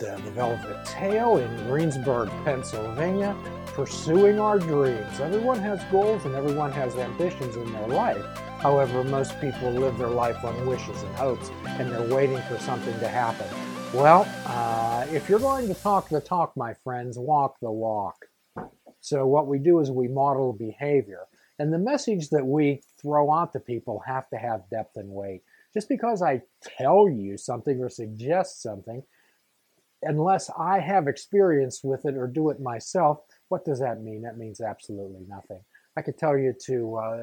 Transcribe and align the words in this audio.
at 0.00 0.02
uh, 0.02 0.16
the 0.16 0.30
Velvet 0.30 0.84
Tail 0.84 1.38
in 1.38 1.66
Greensburg, 1.66 2.28
Pennsylvania, 2.44 3.36
pursuing 3.66 4.38
our 4.38 4.58
dreams. 4.58 5.20
Everyone 5.20 5.58
has 5.58 5.82
goals 5.90 6.24
and 6.24 6.34
everyone 6.34 6.72
has 6.72 6.94
ambitions 6.96 7.56
in 7.56 7.72
their 7.72 7.88
life. 7.88 8.24
However, 8.58 9.02
most 9.04 9.38
people 9.40 9.70
live 9.70 9.98
their 9.98 10.08
life 10.08 10.44
on 10.44 10.66
wishes 10.66 11.02
and 11.02 11.14
hopes, 11.16 11.50
and 11.64 11.90
they're 11.90 12.14
waiting 12.14 12.40
for 12.42 12.58
something 12.58 12.98
to 13.00 13.08
happen. 13.08 13.46
Well, 13.92 14.26
uh, 14.46 15.06
if 15.10 15.28
you're 15.28 15.40
going 15.40 15.68
to 15.68 15.74
talk 15.74 16.08
the 16.08 16.20
talk, 16.20 16.56
my 16.56 16.74
friends, 16.74 17.18
walk 17.18 17.56
the 17.60 17.70
walk. 17.70 18.26
So, 19.00 19.26
what 19.26 19.48
we 19.48 19.58
do 19.58 19.80
is 19.80 19.90
we 19.90 20.08
model 20.08 20.52
behavior. 20.52 21.22
And 21.58 21.72
the 21.72 21.78
message 21.78 22.30
that 22.30 22.46
we 22.46 22.82
throw 23.00 23.32
out 23.32 23.52
to 23.52 23.60
people 23.60 24.02
have 24.06 24.28
to 24.30 24.36
have 24.36 24.70
depth 24.70 24.96
and 24.96 25.10
weight. 25.10 25.42
Just 25.74 25.88
because 25.88 26.22
I 26.22 26.42
tell 26.78 27.08
you 27.08 27.36
something 27.36 27.80
or 27.80 27.88
suggest 27.88 28.62
something, 28.62 29.02
unless 30.02 30.50
I 30.58 30.80
have 30.80 31.08
experience 31.08 31.82
with 31.82 32.04
it 32.04 32.16
or 32.16 32.26
do 32.26 32.50
it 32.50 32.60
myself, 32.60 33.20
what 33.48 33.64
does 33.64 33.80
that 33.80 34.02
mean? 34.02 34.22
That 34.22 34.38
means 34.38 34.60
absolutely 34.60 35.24
nothing. 35.28 35.60
I 35.96 36.02
could 36.02 36.18
tell 36.18 36.36
you 36.36 36.54
to 36.66 36.96
uh, 36.96 37.16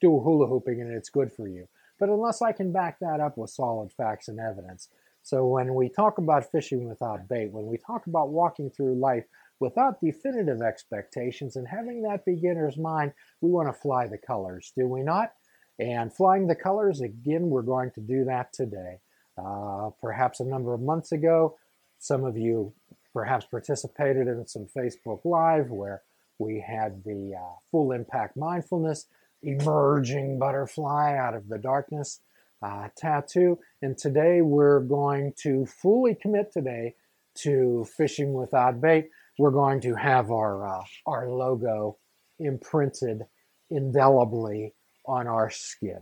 do 0.00 0.20
hula 0.20 0.46
hooping 0.46 0.80
and 0.80 0.92
it's 0.92 1.10
good 1.10 1.32
for 1.32 1.48
you. 1.48 1.68
But 1.98 2.08
unless 2.08 2.42
I 2.42 2.52
can 2.52 2.72
back 2.72 2.98
that 3.00 3.20
up 3.20 3.36
with 3.36 3.50
solid 3.50 3.92
facts 3.92 4.28
and 4.28 4.40
evidence. 4.40 4.88
So 5.22 5.46
when 5.46 5.74
we 5.74 5.88
talk 5.88 6.18
about 6.18 6.50
fishing 6.50 6.88
without 6.88 7.28
bait, 7.28 7.52
when 7.52 7.66
we 7.66 7.78
talk 7.78 8.06
about 8.06 8.30
walking 8.30 8.70
through 8.70 8.98
life 8.98 9.24
without 9.60 10.00
definitive 10.00 10.60
expectations 10.60 11.54
and 11.54 11.68
having 11.68 12.02
that 12.02 12.24
beginner's 12.24 12.76
mind, 12.76 13.12
we 13.40 13.50
want 13.50 13.68
to 13.68 13.80
fly 13.80 14.08
the 14.08 14.18
colors, 14.18 14.72
do 14.76 14.88
we 14.88 15.02
not? 15.02 15.32
And 15.78 16.12
flying 16.12 16.48
the 16.48 16.56
colors, 16.56 17.00
again, 17.00 17.48
we're 17.48 17.62
going 17.62 17.92
to 17.92 18.00
do 18.00 18.24
that 18.24 18.52
today. 18.52 18.98
Uh, 19.38 19.90
perhaps 20.00 20.40
a 20.40 20.44
number 20.44 20.74
of 20.74 20.80
months 20.80 21.12
ago, 21.12 21.56
some 21.98 22.24
of 22.24 22.36
you 22.36 22.72
perhaps 23.12 23.46
participated 23.46 24.26
in 24.26 24.46
some 24.46 24.66
Facebook 24.66 25.20
Live 25.24 25.70
where 25.70 26.02
we 26.38 26.64
had 26.66 27.04
the 27.04 27.34
uh, 27.38 27.54
full 27.70 27.92
impact 27.92 28.36
mindfulness 28.36 29.06
emerging 29.42 30.38
butterfly 30.38 31.16
out 31.16 31.34
of 31.34 31.48
the 31.48 31.58
darkness 31.58 32.20
uh, 32.62 32.88
tattoo. 32.96 33.58
And 33.80 33.98
today 33.98 34.40
we're 34.40 34.80
going 34.80 35.32
to 35.42 35.66
fully 35.66 36.14
commit 36.14 36.52
today 36.52 36.94
to 37.38 37.86
fishing 37.96 38.34
without 38.34 38.80
bait. 38.80 39.08
We're 39.38 39.50
going 39.50 39.80
to 39.82 39.94
have 39.94 40.30
our 40.30 40.66
uh, 40.66 40.84
our 41.06 41.30
logo 41.30 41.98
imprinted 42.38 43.22
indelibly 43.70 44.74
on 45.06 45.26
our 45.26 45.50
skin. 45.50 46.00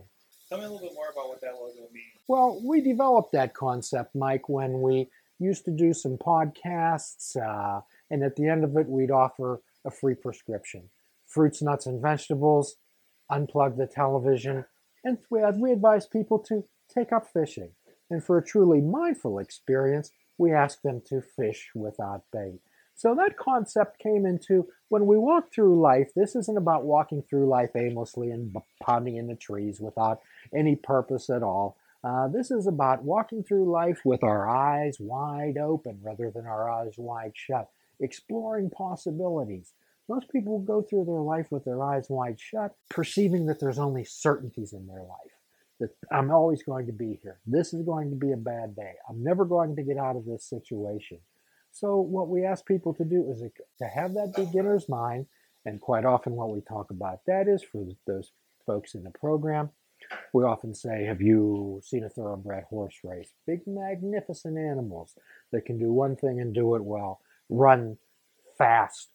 Tell 0.51 0.59
me 0.59 0.65
a 0.65 0.69
little 0.69 0.85
bit 0.85 0.95
more 0.95 1.09
about 1.09 1.29
what 1.29 1.39
that 1.39 1.53
logo 1.53 1.87
means. 1.93 2.19
Well, 2.27 2.61
we 2.61 2.81
developed 2.81 3.31
that 3.31 3.53
concept, 3.53 4.13
Mike, 4.13 4.49
when 4.49 4.81
we 4.81 5.07
used 5.39 5.63
to 5.63 5.71
do 5.71 5.93
some 5.93 6.17
podcasts, 6.17 7.37
uh, 7.37 7.79
and 8.09 8.21
at 8.21 8.35
the 8.35 8.49
end 8.49 8.65
of 8.65 8.75
it, 8.75 8.89
we'd 8.89 9.11
offer 9.11 9.61
a 9.85 9.91
free 9.91 10.13
prescription 10.13 10.89
fruits, 11.25 11.61
nuts, 11.61 11.85
and 11.85 12.01
vegetables, 12.01 12.75
unplug 13.31 13.77
the 13.77 13.87
television, 13.87 14.65
and 15.05 15.19
we, 15.29 15.39
we 15.55 15.71
advise 15.71 16.05
people 16.05 16.37
to 16.37 16.65
take 16.93 17.13
up 17.13 17.25
fishing. 17.31 17.69
And 18.09 18.21
for 18.21 18.37
a 18.37 18.43
truly 18.43 18.81
mindful 18.81 19.39
experience, 19.39 20.11
we 20.37 20.51
ask 20.51 20.81
them 20.81 21.01
to 21.05 21.21
fish 21.21 21.69
without 21.73 22.23
bait. 22.33 22.59
So 23.01 23.15
that 23.15 23.35
concept 23.35 23.97
came 23.97 24.27
into 24.27 24.67
when 24.89 25.07
we 25.07 25.17
walk 25.17 25.51
through 25.51 25.81
life. 25.81 26.11
This 26.15 26.35
isn't 26.35 26.55
about 26.55 26.83
walking 26.83 27.23
through 27.23 27.47
life 27.47 27.71
aimlessly 27.75 28.29
and 28.29 28.55
pounding 28.79 29.15
into 29.15 29.33
trees 29.33 29.81
without 29.81 30.19
any 30.55 30.75
purpose 30.75 31.27
at 31.31 31.41
all. 31.41 31.77
Uh, 32.03 32.27
this 32.27 32.51
is 32.51 32.67
about 32.67 33.03
walking 33.03 33.43
through 33.43 33.71
life 33.71 34.01
with 34.05 34.23
our 34.23 34.47
eyes 34.47 34.97
wide 34.99 35.57
open 35.57 35.97
rather 36.03 36.29
than 36.29 36.45
our 36.45 36.69
eyes 36.69 36.93
wide 36.95 37.31
shut, 37.33 37.71
exploring 37.99 38.69
possibilities. 38.69 39.73
Most 40.07 40.29
people 40.29 40.59
go 40.59 40.83
through 40.83 41.05
their 41.05 41.21
life 41.21 41.47
with 41.49 41.65
their 41.65 41.81
eyes 41.81 42.05
wide 42.07 42.39
shut, 42.39 42.75
perceiving 42.87 43.47
that 43.47 43.59
there's 43.59 43.79
only 43.79 44.03
certainties 44.03 44.73
in 44.73 44.85
their 44.85 45.01
life. 45.01 45.33
That 45.79 45.89
I'm 46.11 46.29
always 46.29 46.61
going 46.61 46.85
to 46.85 46.93
be 46.93 47.19
here. 47.23 47.39
This 47.47 47.73
is 47.73 47.81
going 47.81 48.11
to 48.11 48.15
be 48.15 48.31
a 48.31 48.37
bad 48.37 48.75
day. 48.75 48.93
I'm 49.09 49.23
never 49.23 49.43
going 49.43 49.75
to 49.75 49.81
get 49.81 49.97
out 49.97 50.17
of 50.17 50.25
this 50.25 50.45
situation. 50.45 51.17
So, 51.71 51.99
what 51.99 52.27
we 52.27 52.45
ask 52.45 52.65
people 52.65 52.93
to 52.95 53.05
do 53.05 53.31
is 53.31 53.43
to 53.79 53.85
have 53.85 54.13
that 54.13 54.33
beginner's 54.35 54.89
mind, 54.89 55.27
and 55.65 55.79
quite 55.79 56.05
often 56.05 56.33
what 56.33 56.51
we 56.51 56.61
talk 56.61 56.91
about 56.91 57.19
that 57.27 57.47
is 57.47 57.63
for 57.63 57.85
those 58.05 58.31
folks 58.65 58.93
in 58.93 59.03
the 59.03 59.11
program. 59.11 59.69
We 60.33 60.43
often 60.43 60.73
say, 60.73 61.05
Have 61.05 61.21
you 61.21 61.79
seen 61.83 62.03
a 62.03 62.09
thoroughbred 62.09 62.65
horse 62.65 62.95
race? 63.03 63.31
Big, 63.47 63.61
magnificent 63.65 64.57
animals 64.57 65.15
that 65.51 65.65
can 65.65 65.79
do 65.79 65.91
one 65.91 66.15
thing 66.15 66.39
and 66.39 66.53
do 66.53 66.75
it 66.75 66.83
well, 66.83 67.21
run 67.49 67.97
fast, 68.57 69.13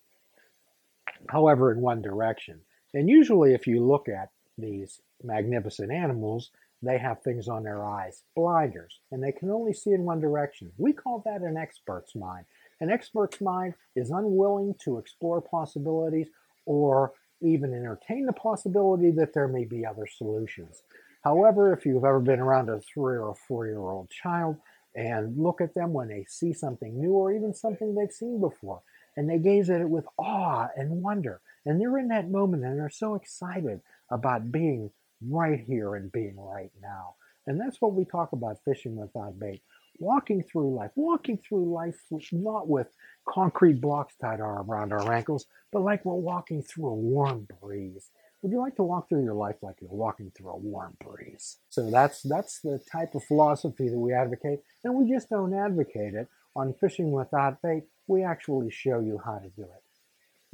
however, 1.29 1.73
in 1.73 1.81
one 1.81 2.03
direction. 2.03 2.61
And 2.95 3.11
usually, 3.11 3.53
if 3.53 3.67
you 3.67 3.85
look 3.85 4.09
at 4.09 4.31
these 4.57 5.01
magnificent 5.23 5.93
animals, 5.93 6.51
they 6.83 6.99
have 6.99 7.23
things 7.23 7.49
on 7.49 7.63
their 7.63 7.85
eyes, 7.85 8.23
blinders, 8.35 9.01
and 9.11 9.23
they 9.23 9.33
can 9.33 9.51
only 9.51 9.73
see 9.73 9.93
in 9.93 10.05
one 10.05 10.21
direction. 10.21 10.73
We 10.77 10.93
call 10.93 11.23
that 11.25 11.41
an 11.41 11.57
expert's 11.57 12.15
mind. 12.15 12.45
An 12.81 12.91
expert's 12.91 13.41
mind 13.41 13.75
is 13.95 14.11
unwilling 14.11 14.75
to 14.85 14.99
explore 14.99 15.41
possibilities 15.41 16.29
or 16.67 17.13
even 17.41 17.75
entertain 17.75 18.27
the 18.27 18.33
possibility 18.33 19.11
that 19.13 19.33
there 19.33 19.49
may 19.49 19.65
be 19.65 19.87
other 19.87 20.07
solutions. 20.07 20.83
However, 21.23 21.73
if 21.73 21.85
you've 21.85 22.05
ever 22.05 22.21
been 22.21 22.41
around 22.41 22.69
a 22.69 22.81
three 22.81 23.17
or 23.17 23.35
four 23.49 23.67
year 23.67 23.81
old 23.81 24.11
child 24.11 24.57
and 24.95 25.37
look 25.37 25.61
at 25.61 25.75
them 25.75 25.93
when 25.93 26.09
they 26.09 26.25
see 26.29 26.53
something 26.53 26.99
new 26.99 27.13
or 27.13 27.33
even 27.33 27.53
something 27.53 27.95
they've 27.95 28.13
seen 28.13 28.41
before, 28.41 28.83
and 29.17 29.29
they 29.29 29.39
gaze 29.39 29.71
at 29.71 29.81
it 29.81 29.89
with 29.89 30.05
awe 30.19 30.69
and 30.77 31.03
wonder. 31.03 31.41
And 31.65 31.81
they're 31.81 31.99
in 31.99 32.09
that 32.09 32.31
moment 32.31 32.65
and 32.65 32.79
they're 32.79 32.91
so 32.91 33.15
excited 33.15 33.81
about 34.11 34.53
being 34.53 34.91
right 35.29 35.61
here 35.61 35.95
and 35.95 36.11
being 36.13 36.37
right 36.37 36.71
now. 36.83 37.15
And 37.47 37.61
that's 37.61 37.81
what 37.81 37.95
we 37.95 38.05
talk 38.05 38.33
about 38.33 38.59
fishing 38.65 38.97
without 38.97 39.39
bait. 39.39 39.63
Walking 39.99 40.43
through 40.43 40.75
life, 40.75 40.91
walking 40.95 41.39
through 41.39 41.73
life 41.73 41.97
not 42.33 42.69
with 42.69 42.89
concrete 43.27 43.81
blocks 43.81 44.15
tied 44.21 44.41
around 44.41 44.93
our 44.93 45.13
ankles, 45.13 45.47
but 45.73 45.81
like 45.81 46.05
we're 46.05 46.15
walking 46.15 46.63
through 46.63 46.89
a 46.89 46.95
warm 46.95 47.47
breeze. 47.61 48.11
Would 48.43 48.53
you 48.53 48.61
like 48.61 48.77
to 48.77 48.83
walk 48.83 49.09
through 49.09 49.25
your 49.25 49.35
life 49.35 49.57
like 49.63 49.77
you're 49.81 49.91
walking 49.91 50.31
through 50.37 50.51
a 50.51 50.57
warm 50.57 50.97
breeze? 51.01 51.59
So 51.71 51.91
that's 51.91 52.23
that's 52.23 52.61
the 52.61 52.79
type 52.93 53.15
of 53.15 53.25
philosophy 53.25 53.89
that 53.89 53.99
we 53.99 54.13
advocate, 54.13 54.61
and 54.85 54.95
we 54.95 55.11
just 55.11 55.31
don't 55.31 55.55
advocate 55.55 56.15
it 56.15 56.29
on 56.55 56.75
fishing 56.75 57.11
without 57.11 57.63
bait 57.63 57.85
we 58.07 58.23
actually 58.23 58.71
show 58.71 59.01
you 59.01 59.21
how 59.25 59.39
to 59.39 59.49
do 59.57 59.63
it. 59.63 59.83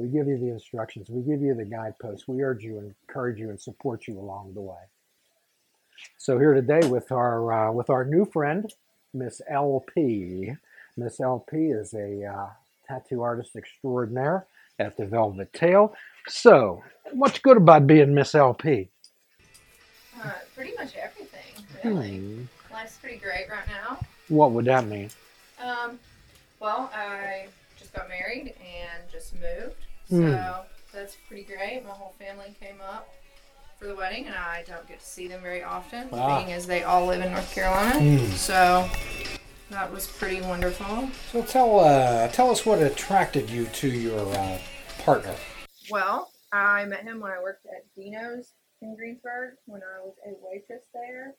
We 0.03 0.09
give 0.09 0.27
you 0.27 0.37
the 0.37 0.49
instructions, 0.49 1.09
we 1.09 1.23
give 1.23 1.41
you 1.41 1.55
the 1.55 1.65
guideposts, 1.65 2.27
we 2.27 2.43
urge 2.43 2.65
you 2.65 2.79
and 2.79 2.93
encourage 3.07 3.39
you 3.39 3.51
and 3.51 3.61
support 3.61 4.09
you 4.09 4.19
along 4.19 4.53
the 4.53 4.61
way. 4.61 4.83
So 6.19 6.41
here 6.41 6.55
today 6.55 6.85
with 6.89 7.13
our 7.13 7.53
uh, 7.53 7.73
with 7.73 7.89
our 7.89 8.05
new 8.05 8.25
friend, 8.25 8.69
Miss 9.15 9.41
LP. 9.49 10.57
Miss 10.97 11.21
LP 11.21 11.57
is 11.67 11.95
a 11.95 12.25
uh, 12.25 12.49
tattoo 12.89 13.23
artist 13.23 13.55
extraordinaire 13.55 14.49
at 14.81 14.97
the 14.97 15.07
Velvet 15.07 15.53
Tail. 15.53 15.95
So, 16.27 16.83
what's 17.13 17.39
good 17.39 17.57
about 17.57 17.87
being 17.87 18.13
Miss 18.13 18.35
LP? 18.35 18.89
Uh, 20.21 20.33
pretty 20.57 20.73
much 20.77 20.97
everything, 20.97 21.65
really. 21.85 22.19
Hmm. 22.19 22.43
Life's 22.73 22.97
pretty 22.97 23.19
great 23.19 23.49
right 23.49 23.69
now. 23.69 24.01
What 24.27 24.51
would 24.51 24.65
that 24.65 24.85
mean? 24.89 25.11
Um, 25.63 26.01
well, 26.59 26.91
I 26.93 27.47
just 27.79 27.93
got 27.93 28.09
married 28.09 28.55
and 28.61 29.11
just 29.11 29.35
moved, 29.35 29.77
Hmm. 30.09 30.31
so 30.33 30.57
that's 30.93 31.17
pretty 31.29 31.45
great. 31.45 31.85
My 31.85 31.91
whole 31.91 32.15
family 32.19 32.55
came 32.61 32.81
up 32.81 33.09
for 33.79 33.87
the 33.87 33.95
wedding, 33.95 34.27
and 34.27 34.35
I 34.35 34.65
don't 34.67 34.87
get 34.87 35.01
to 35.01 35.07
see 35.07 35.27
them 35.29 35.41
very 35.43 35.63
often, 35.63 36.09
Ah. 36.13 36.39
being 36.39 36.53
as 36.53 36.67
they 36.67 36.83
all 36.83 37.07
live 37.07 37.21
in 37.23 37.33
North 37.33 37.53
Carolina. 37.55 37.99
Hmm. 37.99 38.27
So 38.33 38.89
that 39.71 39.91
was 39.91 40.07
pretty 40.07 40.41
wonderful. 40.43 41.09
So 41.31 41.43
tell 41.43 41.81
uh, 41.81 42.29
tell 42.29 42.51
us 42.51 42.65
what 42.67 42.81
attracted 42.81 43.49
you 43.51 43.65
to 43.67 43.89
your 43.89 44.21
uh, 44.37 44.59
partner. 44.99 45.35
Well, 45.91 46.31
I 46.53 46.85
met 46.85 47.03
him 47.05 47.21
when 47.21 47.33
I 47.33 47.41
worked 47.43 47.67
at 47.67 47.85
Dino's 47.97 48.53
in 48.83 48.95
Greensburg 48.97 49.55
when 49.67 49.81
I 49.83 50.05
was 50.05 50.15
a 50.27 50.33
waitress 50.43 50.83
there, 50.93 51.35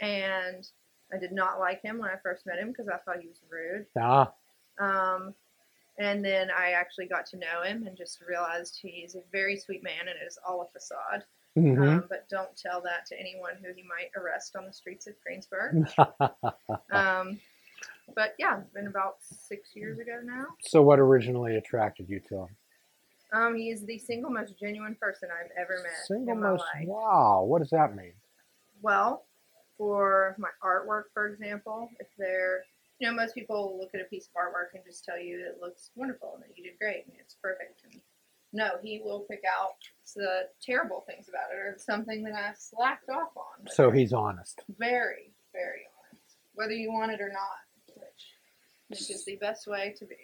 and 0.00 0.66
I 1.12 1.18
did 1.18 1.32
not 1.32 1.58
like 1.60 1.82
him 1.82 1.98
when 1.98 2.10
I 2.10 2.16
first 2.22 2.46
met 2.46 2.58
him 2.58 2.68
because 2.68 2.88
I 2.88 2.96
thought 2.98 3.20
he 3.20 3.28
was 3.28 3.40
rude. 3.50 3.86
Ah, 3.98 4.32
Um, 4.78 5.34
and 5.98 6.24
then 6.24 6.48
I 6.50 6.70
actually 6.72 7.06
got 7.06 7.26
to 7.26 7.36
know 7.38 7.62
him 7.64 7.86
and 7.86 7.96
just 7.96 8.20
realized 8.26 8.78
he's 8.80 9.14
a 9.14 9.20
very 9.32 9.56
sweet 9.56 9.82
man 9.82 10.00
and 10.00 10.10
it 10.10 10.26
is 10.26 10.38
all 10.46 10.62
a 10.62 10.66
facade. 10.78 11.24
mhm. 11.58 11.78
Um, 11.98 12.04
but 12.08 12.28
don't 12.30 12.56
tell 12.56 12.80
that 12.82 13.06
to 13.06 13.18
anyone 13.20 13.54
who 13.62 13.72
he 13.74 13.82
might 13.82 14.10
arrest 14.16 14.56
on 14.56 14.66
the 14.66 14.72
streets 14.72 15.06
of 15.06 15.14
Greensburg. 15.24 15.88
Um, 16.92 17.38
but 18.14 18.34
yeah, 18.38 18.58
it's 18.60 18.70
been 18.70 18.88
about 18.88 19.14
six 19.22 19.70
years 19.74 19.98
ago 19.98 20.20
now. 20.24 20.46
so 20.62 20.82
what 20.82 20.98
originally 20.98 21.56
attracted 21.56 22.08
you 22.08 22.20
to 22.28 22.36
him? 22.42 22.48
Um, 23.32 23.54
he 23.54 23.70
is 23.70 23.84
the 23.86 23.96
single 23.98 24.30
most 24.30 24.58
genuine 24.58 24.96
person 25.00 25.28
I've 25.32 25.50
ever 25.56 25.80
met 25.82 25.92
Single 26.06 26.34
in 26.34 26.40
my 26.40 26.50
most. 26.50 26.64
life. 26.74 26.88
Wow, 26.88 27.44
what 27.44 27.60
does 27.60 27.70
that 27.70 27.94
mean? 27.94 28.12
Well, 28.82 29.26
for 29.78 30.34
my 30.38 30.48
artwork, 30.64 31.04
for 31.14 31.28
example, 31.28 31.88
if 32.00 32.08
there 32.18 32.64
you 33.00 33.08
know, 33.08 33.14
most 33.14 33.34
people 33.34 33.78
look 33.80 33.90
at 33.94 34.00
a 34.00 34.04
piece 34.04 34.28
of 34.28 34.34
artwork 34.40 34.74
and 34.74 34.84
just 34.84 35.04
tell 35.04 35.18
you 35.18 35.38
it 35.40 35.58
looks 35.60 35.90
wonderful 35.96 36.32
and 36.34 36.42
that 36.44 36.56
you 36.56 36.62
did 36.64 36.78
great 36.78 37.04
and 37.06 37.14
it's 37.18 37.34
perfect. 37.42 37.82
And 37.90 38.00
no, 38.52 38.72
he 38.82 39.00
will 39.02 39.20
pick 39.30 39.42
out 39.50 39.74
the 40.14 40.48
terrible 40.62 41.02
things 41.06 41.28
about 41.28 41.50
it 41.52 41.58
or 41.58 41.76
something 41.78 42.22
that 42.24 42.34
I've 42.34 42.58
slacked 42.58 43.08
off 43.08 43.30
on. 43.36 43.66
So 43.72 43.90
he's 43.90 44.12
honest. 44.12 44.62
very, 44.78 45.32
very 45.52 45.86
honest, 46.10 46.36
whether 46.54 46.72
you 46.72 46.92
want 46.92 47.12
it 47.12 47.20
or 47.20 47.30
not, 47.32 47.96
which, 47.96 48.26
which 48.88 49.10
is 49.10 49.24
the 49.24 49.36
best 49.36 49.66
way 49.66 49.94
to 49.98 50.04
be. 50.04 50.16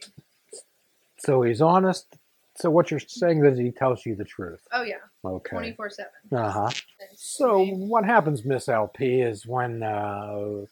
So 1.18 1.42
he's 1.42 1.62
honest. 1.62 2.18
So 2.58 2.70
what 2.70 2.90
you're 2.90 3.00
saying 3.00 3.44
is 3.44 3.58
he 3.58 3.70
tells 3.70 4.04
you 4.04 4.14
the 4.16 4.24
truth. 4.24 4.60
Oh 4.72 4.82
yeah, 4.82 4.96
Okay. 5.24 5.50
twenty 5.50 5.72
four 5.72 5.88
seven. 5.90 6.10
Uh 6.32 6.50
huh. 6.50 6.70
So 7.14 7.64
what 7.66 8.04
happens, 8.04 8.44
Miss 8.44 8.68
LP, 8.68 9.20
is 9.20 9.46
when 9.46 9.82
uh, 9.82 10.64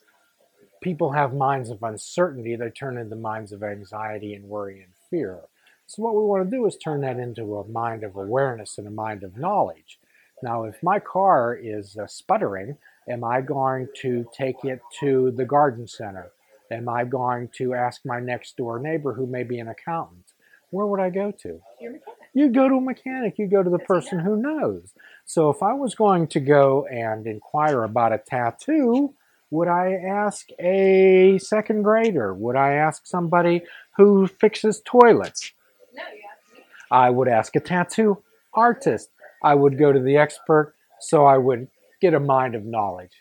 people 0.84 1.12
have 1.12 1.32
minds 1.32 1.70
of 1.70 1.82
uncertainty, 1.82 2.54
they 2.54 2.68
turn 2.68 2.98
into 2.98 3.16
minds 3.16 3.52
of 3.52 3.62
anxiety 3.62 4.34
and 4.34 4.44
worry 4.44 4.82
and 4.82 4.92
fear. 5.10 5.40
So 5.86 6.02
what 6.02 6.14
we 6.14 6.20
want 6.20 6.44
to 6.44 6.56
do 6.56 6.66
is 6.66 6.76
turn 6.76 7.00
that 7.00 7.18
into 7.18 7.56
a 7.56 7.66
mind 7.66 8.04
of 8.04 8.16
awareness 8.16 8.76
and 8.76 8.86
a 8.86 8.90
mind 8.90 9.22
of 9.22 9.38
knowledge. 9.38 9.98
Now, 10.42 10.64
if 10.64 10.82
my 10.82 10.98
car 10.98 11.56
is 11.56 11.96
uh, 11.96 12.06
sputtering, 12.06 12.76
am 13.08 13.24
I 13.24 13.40
going 13.40 13.88
to 14.02 14.26
take 14.36 14.62
it 14.62 14.80
to 15.00 15.30
the 15.30 15.46
garden 15.46 15.88
center? 15.88 16.32
Am 16.70 16.86
I 16.86 17.04
going 17.04 17.48
to 17.56 17.72
ask 17.72 18.02
my 18.04 18.20
next 18.20 18.58
door 18.58 18.78
neighbor 18.78 19.14
who 19.14 19.26
may 19.26 19.42
be 19.42 19.58
an 19.60 19.68
accountant? 19.68 20.32
Where 20.70 20.86
would 20.86 21.00
I 21.00 21.08
go 21.08 21.30
to? 21.30 21.60
Your 21.80 21.92
mechanic. 21.92 22.18
You 22.34 22.48
go 22.50 22.68
to 22.68 22.74
a 22.74 22.80
mechanic, 22.80 23.38
you 23.38 23.46
go 23.46 23.62
to 23.62 23.70
the 23.70 23.78
person 23.78 24.18
yeah. 24.18 24.24
who 24.24 24.36
knows. 24.36 24.92
So 25.24 25.48
if 25.48 25.62
I 25.62 25.72
was 25.72 25.94
going 25.94 26.26
to 26.28 26.40
go 26.40 26.84
and 26.86 27.26
inquire 27.26 27.84
about 27.84 28.12
a 28.12 28.18
tattoo, 28.18 29.14
would 29.54 29.68
I 29.68 29.92
ask 29.92 30.48
a 30.58 31.38
second 31.38 31.82
grader? 31.84 32.34
Would 32.34 32.56
I 32.56 32.72
ask 32.72 33.06
somebody 33.06 33.62
who 33.96 34.26
fixes 34.26 34.82
toilets? 34.84 35.52
No, 35.94 36.02
you 36.02 36.22
have 36.28 36.56
to. 36.56 36.62
I 36.90 37.10
would 37.10 37.28
ask 37.28 37.54
a 37.54 37.60
tattoo 37.60 38.22
artist. 38.52 39.10
I 39.44 39.54
would 39.54 39.78
go 39.78 39.92
to 39.92 40.00
the 40.00 40.16
expert 40.16 40.74
so 41.00 41.24
I 41.24 41.38
would 41.38 41.68
get 42.00 42.14
a 42.14 42.20
mind 42.20 42.56
of 42.56 42.64
knowledge. 42.64 43.12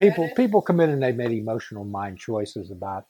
People 0.00 0.30
people 0.36 0.62
come 0.62 0.78
in 0.78 0.90
and 0.90 1.02
they 1.02 1.10
made 1.10 1.32
emotional 1.32 1.84
mind 1.84 2.18
choices 2.18 2.70
about 2.70 3.06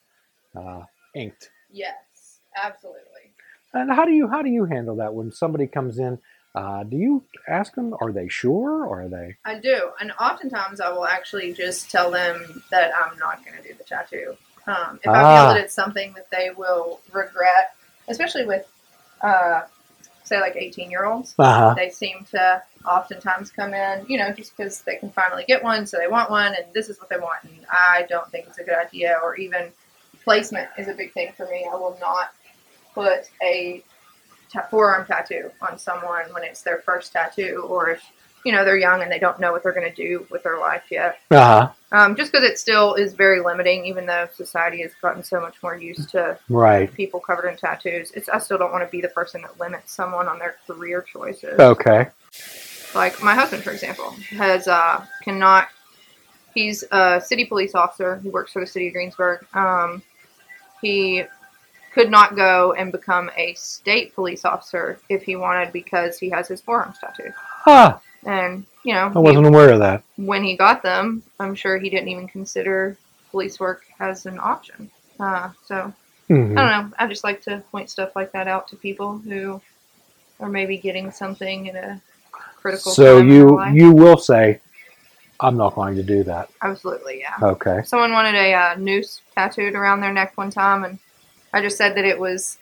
uh, 0.57 0.85
inked. 1.15 1.51
Yes, 1.71 2.41
absolutely. 2.57 3.35
And 3.75 3.91
how 3.91 4.07
do 4.07 4.13
you 4.13 4.29
how 4.29 4.41
do 4.41 4.49
you 4.49 4.65
handle 4.65 4.97
that 4.97 5.13
when 5.13 5.33
somebody 5.33 5.67
comes 5.67 5.99
in? 5.99 6.19
Uh, 6.55 6.85
do 6.85 6.97
you 6.97 7.25
ask 7.49 7.75
them? 7.75 7.95
Are 8.01 8.13
they 8.13 8.29
sure? 8.29 8.85
Or 8.85 9.03
are 9.03 9.09
they? 9.09 9.37
I 9.45 9.59
do, 9.59 9.91
and 10.01 10.13
oftentimes 10.13 10.81
I 10.81 10.91
will 10.93 11.07
actually 11.07 11.53
just 11.53 11.91
tell 11.91 12.11
them 12.11 12.63
that 12.71 12.93
I'm 12.97 13.19
not 13.19 13.45
going 13.45 13.57
to 13.61 13.63
do 13.69 13.75
the 13.75 13.85
tattoo. 13.85 14.37
Um, 14.67 15.01
if 15.03 15.11
I 15.11 15.23
Ah. 15.23 15.35
feel 15.35 15.55
that 15.55 15.65
it's 15.65 15.75
something 15.75 16.13
that 16.15 16.31
they 16.31 16.51
will 16.57 17.01
regret, 17.13 17.75
especially 18.09 18.47
with, 18.47 18.67
uh, 19.21 19.63
say, 20.23 20.41
like 20.41 20.57
18 20.57 20.91
year 20.91 21.05
olds, 21.05 21.35
Uh 21.39 21.53
huh. 21.53 21.75
they 21.75 21.91
seem 21.91 22.25
to 22.31 22.63
oftentimes 22.87 23.51
come 23.51 23.75
in, 23.75 24.07
you 24.09 24.17
know, 24.19 24.31
just 24.31 24.57
because 24.57 24.81
they 24.83 24.97
can 24.97 25.11
finally 25.11 25.45
get 25.47 25.63
one, 25.63 25.87
so 25.87 25.99
they 25.99 26.07
want 26.09 26.31
one, 26.31 26.55
and 26.55 26.65
this 26.73 26.89
is 26.89 26.99
what 27.01 27.09
they 27.09 27.19
want, 27.19 27.43
and 27.45 27.67
I 27.71 28.07
don't 28.09 28.31
think 28.31 28.47
it's 28.47 28.59
a 28.59 28.65
good 28.65 28.77
idea, 28.79 29.19
or 29.23 29.37
even 29.37 29.73
placement 30.23 30.69
is 30.79 30.89
a 30.89 30.95
big 30.95 31.13
thing 31.13 31.33
for 31.37 31.47
me. 31.47 31.67
I 31.71 31.75
will 31.75 31.99
not 32.01 32.33
put 32.95 33.29
a 33.43 33.83
ta- 34.55 34.67
forearm 34.71 35.05
tattoo 35.07 35.51
on 35.61 35.79
someone 35.79 36.33
when 36.33 36.45
it's 36.45 36.63
their 36.63 36.79
first 36.79 37.13
tattoo, 37.13 37.67
or 37.69 37.91
if 37.91 38.03
you 38.45 38.53
know 38.53 38.65
they're 38.65 38.79
young 38.79 39.03
and 39.03 39.11
they 39.11 39.19
don't 39.19 39.41
know 39.41 39.53
what 39.53 39.63
they're 39.63 39.73
going 39.73 39.89
to 39.89 39.95
do 39.95 40.27
with 40.31 40.43
their 40.43 40.59
life 40.59 40.85
yet. 40.91 41.19
Uh 41.31 41.37
huh. 41.37 41.71
Um, 41.93 42.17
just 42.17 42.33
because 42.33 42.45
it 42.45 42.59
still 42.59 42.95
is 42.95 43.13
very 43.13 43.41
limiting, 43.41 43.85
even 43.87 44.07
though 44.07 44.29
society 44.35 44.83
has 44.83 44.93
gotten 45.01 45.23
so 45.23 45.41
much 45.41 45.63
more 45.63 45.77
used 45.77 46.11
to 46.11 46.39
Right. 46.49 46.93
people 46.93 47.21
covered 47.21 47.49
in 47.49 47.57
tattoos. 47.57 48.11
It's 48.13 48.29
I 48.29 48.39
still 48.39 48.59
don't 48.59 48.73
want 48.73 48.85
to 48.85 48.91
be 48.91 49.01
the 49.01 49.09
person 49.09 49.43
that 49.43 49.59
limits 49.61 49.93
someone 49.93 50.29
on 50.29 50.39
their 50.39 50.57
career 50.67 51.03
choices. 51.03 51.59
Okay. 51.59 52.09
Like 52.95 53.23
my 53.23 53.35
husband, 53.35 53.63
for 53.65 53.71
example, 53.73 54.11
has 54.31 54.69
uh, 54.69 55.05
cannot. 55.23 55.69
He's 56.55 56.85
a 56.93 57.21
city 57.25 57.45
police 57.47 57.75
officer. 57.75 58.21
He 58.23 58.29
works 58.29 58.53
for 58.53 58.61
the 58.61 58.67
city 58.67 58.87
of 58.89 58.93
Greensburg. 58.95 59.45
Um, 59.55 60.03
he 60.81 61.25
could 61.95 62.11
not 62.11 62.35
go 62.35 62.73
and 62.73 62.91
become 62.91 63.31
a 63.37 63.55
state 63.55 64.15
police 64.15 64.45
officer 64.45 64.99
if 65.09 65.23
he 65.23 65.37
wanted 65.37 65.73
because 65.73 66.19
he 66.19 66.29
has 66.29 66.49
his 66.49 66.61
forearms 66.61 66.99
tattooed. 66.99 67.33
Ah, 67.67 68.01
And 68.27 68.65
you 68.83 68.93
know, 68.95 69.13
I 69.15 69.19
wasn't 69.19 69.47
aware 69.47 69.71
of 69.73 69.79
that. 69.79 70.03
when 70.17 70.43
he 70.43 70.57
got 70.57 70.83
them, 70.83 71.23
I'm 71.39 71.55
sure 71.55 71.79
he 71.79 71.89
didn't 71.89 72.09
even 72.09 72.27
consider 72.29 72.97
police 73.31 73.59
work 73.61 73.85
as 74.01 74.27
an 74.27 74.39
option. 74.41 74.91
Uh, 75.21 75.51
so 75.65 75.93
Mhm. 76.29 76.59
I 76.59 76.63
don't 76.63 76.91
know. 76.91 76.97
I 76.99 77.07
just 77.07 77.23
like 77.25 77.41
to 77.43 77.63
point 77.71 77.91
stuff 77.91 78.17
like 78.17 78.33
that 78.33 78.49
out 78.49 78.67
to 78.69 78.77
people 78.77 79.19
who 79.19 79.61
are 80.41 80.49
maybe 80.49 80.77
getting 80.77 81.11
something 81.13 81.67
in 81.67 81.77
a 81.77 82.01
critical. 82.33 82.93
So 82.93 83.19
you 83.19 83.63
you 83.73 83.93
will 83.93 84.17
say, 84.19 84.61
I'm 85.41 85.57
not 85.57 85.75
going 85.75 85.95
to 85.97 86.03
do 86.03 86.25
that. 86.25 86.49
absolutely 86.63 87.21
yeah. 87.21 87.37
Okay. 87.41 87.83
Someone 87.85 88.13
wanted 88.13 88.35
a 88.35 88.53
uh, 88.55 88.75
noose 88.79 89.21
tattooed 89.35 89.75
around 89.75 90.01
their 90.01 90.13
neck 90.13 90.33
one 90.37 90.51
time, 90.51 90.85
and 90.85 90.99
I 91.55 91.63
just 91.63 91.77
said 91.79 91.95
that 91.97 92.05
it 92.05 92.19
was 92.19 92.59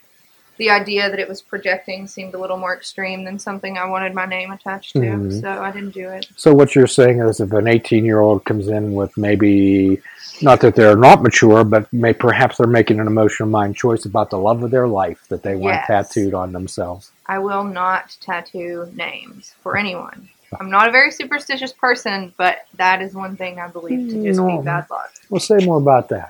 the 0.57 0.69
idea 0.69 1.09
that 1.09 1.17
it 1.17 1.27
was 1.27 1.41
projecting 1.41 2.05
seemed 2.05 2.35
a 2.35 2.37
little 2.37 2.57
more 2.57 2.75
extreme 2.75 3.23
than 3.23 3.39
something 3.39 3.75
I 3.75 3.85
wanted 3.85 4.13
my 4.13 4.27
name 4.27 4.51
attached 4.51 4.93
to. 4.93 4.99
Mhm. 4.99 5.41
So 5.41 5.49
I 5.49 5.71
didn't 5.71 5.95
do 5.95 6.09
it. 6.09 6.27
So 6.35 6.53
what 6.53 6.75
you're 6.75 6.85
saying 6.85 7.19
is, 7.21 7.39
if 7.39 7.51
an 7.53 7.67
18 7.67 8.05
year 8.05 8.19
old 8.19 8.45
comes 8.45 8.67
in 8.67 8.93
with 8.93 9.17
maybe, 9.17 9.99
not 10.43 10.61
that 10.61 10.75
they're 10.75 10.95
not 10.95 11.23
mature, 11.23 11.63
but 11.63 11.91
may 11.91 12.13
perhaps 12.13 12.57
they're 12.57 12.67
making 12.67 12.99
an 12.99 13.07
emotional 13.07 13.49
mind 13.49 13.75
choice 13.75 14.05
about 14.05 14.29
the 14.29 14.37
love 14.37 14.61
of 14.61 14.69
their 14.69 14.87
life 14.87 15.25
that 15.29 15.41
they 15.41 15.55
want 15.55 15.73
Yes. 15.75 15.87
tattooed 15.87 16.35
on 16.35 16.51
themselves. 16.53 17.09
I 17.25 17.39
will 17.39 17.63
not 17.63 18.15
tattoo 18.21 18.91
names 18.95 19.55
for 19.63 19.75
anyone. 19.75 20.29
I'm 20.59 20.69
not 20.69 20.87
a 20.87 20.91
very 20.91 21.09
superstitious 21.09 21.73
person, 21.73 22.31
but 22.37 22.57
that 22.75 23.01
is 23.01 23.15
one 23.15 23.35
thing 23.35 23.59
I 23.59 23.69
believe 23.69 24.11
to 24.11 24.23
just 24.23 24.39
No. 24.39 24.45
be 24.59 24.63
bad 24.63 24.85
luck. 24.91 25.09
Well, 25.31 25.39
say 25.39 25.57
more 25.65 25.77
about 25.77 26.09
that. 26.09 26.29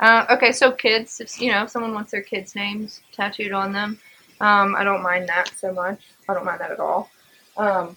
Uh, 0.00 0.26
okay, 0.30 0.52
so 0.52 0.70
kids, 0.70 1.20
if, 1.20 1.40
you 1.40 1.50
know, 1.50 1.64
if 1.64 1.70
someone 1.70 1.94
wants 1.94 2.10
their 2.10 2.22
kids' 2.22 2.54
names 2.54 3.00
tattooed 3.12 3.52
on 3.52 3.72
them, 3.72 3.98
um, 4.40 4.74
I 4.76 4.84
don't 4.84 5.02
mind 5.02 5.28
that 5.28 5.50
so 5.58 5.72
much. 5.72 6.00
I 6.28 6.34
don't 6.34 6.44
mind 6.44 6.60
that 6.60 6.70
at 6.70 6.80
all. 6.80 7.10
Um, 7.56 7.96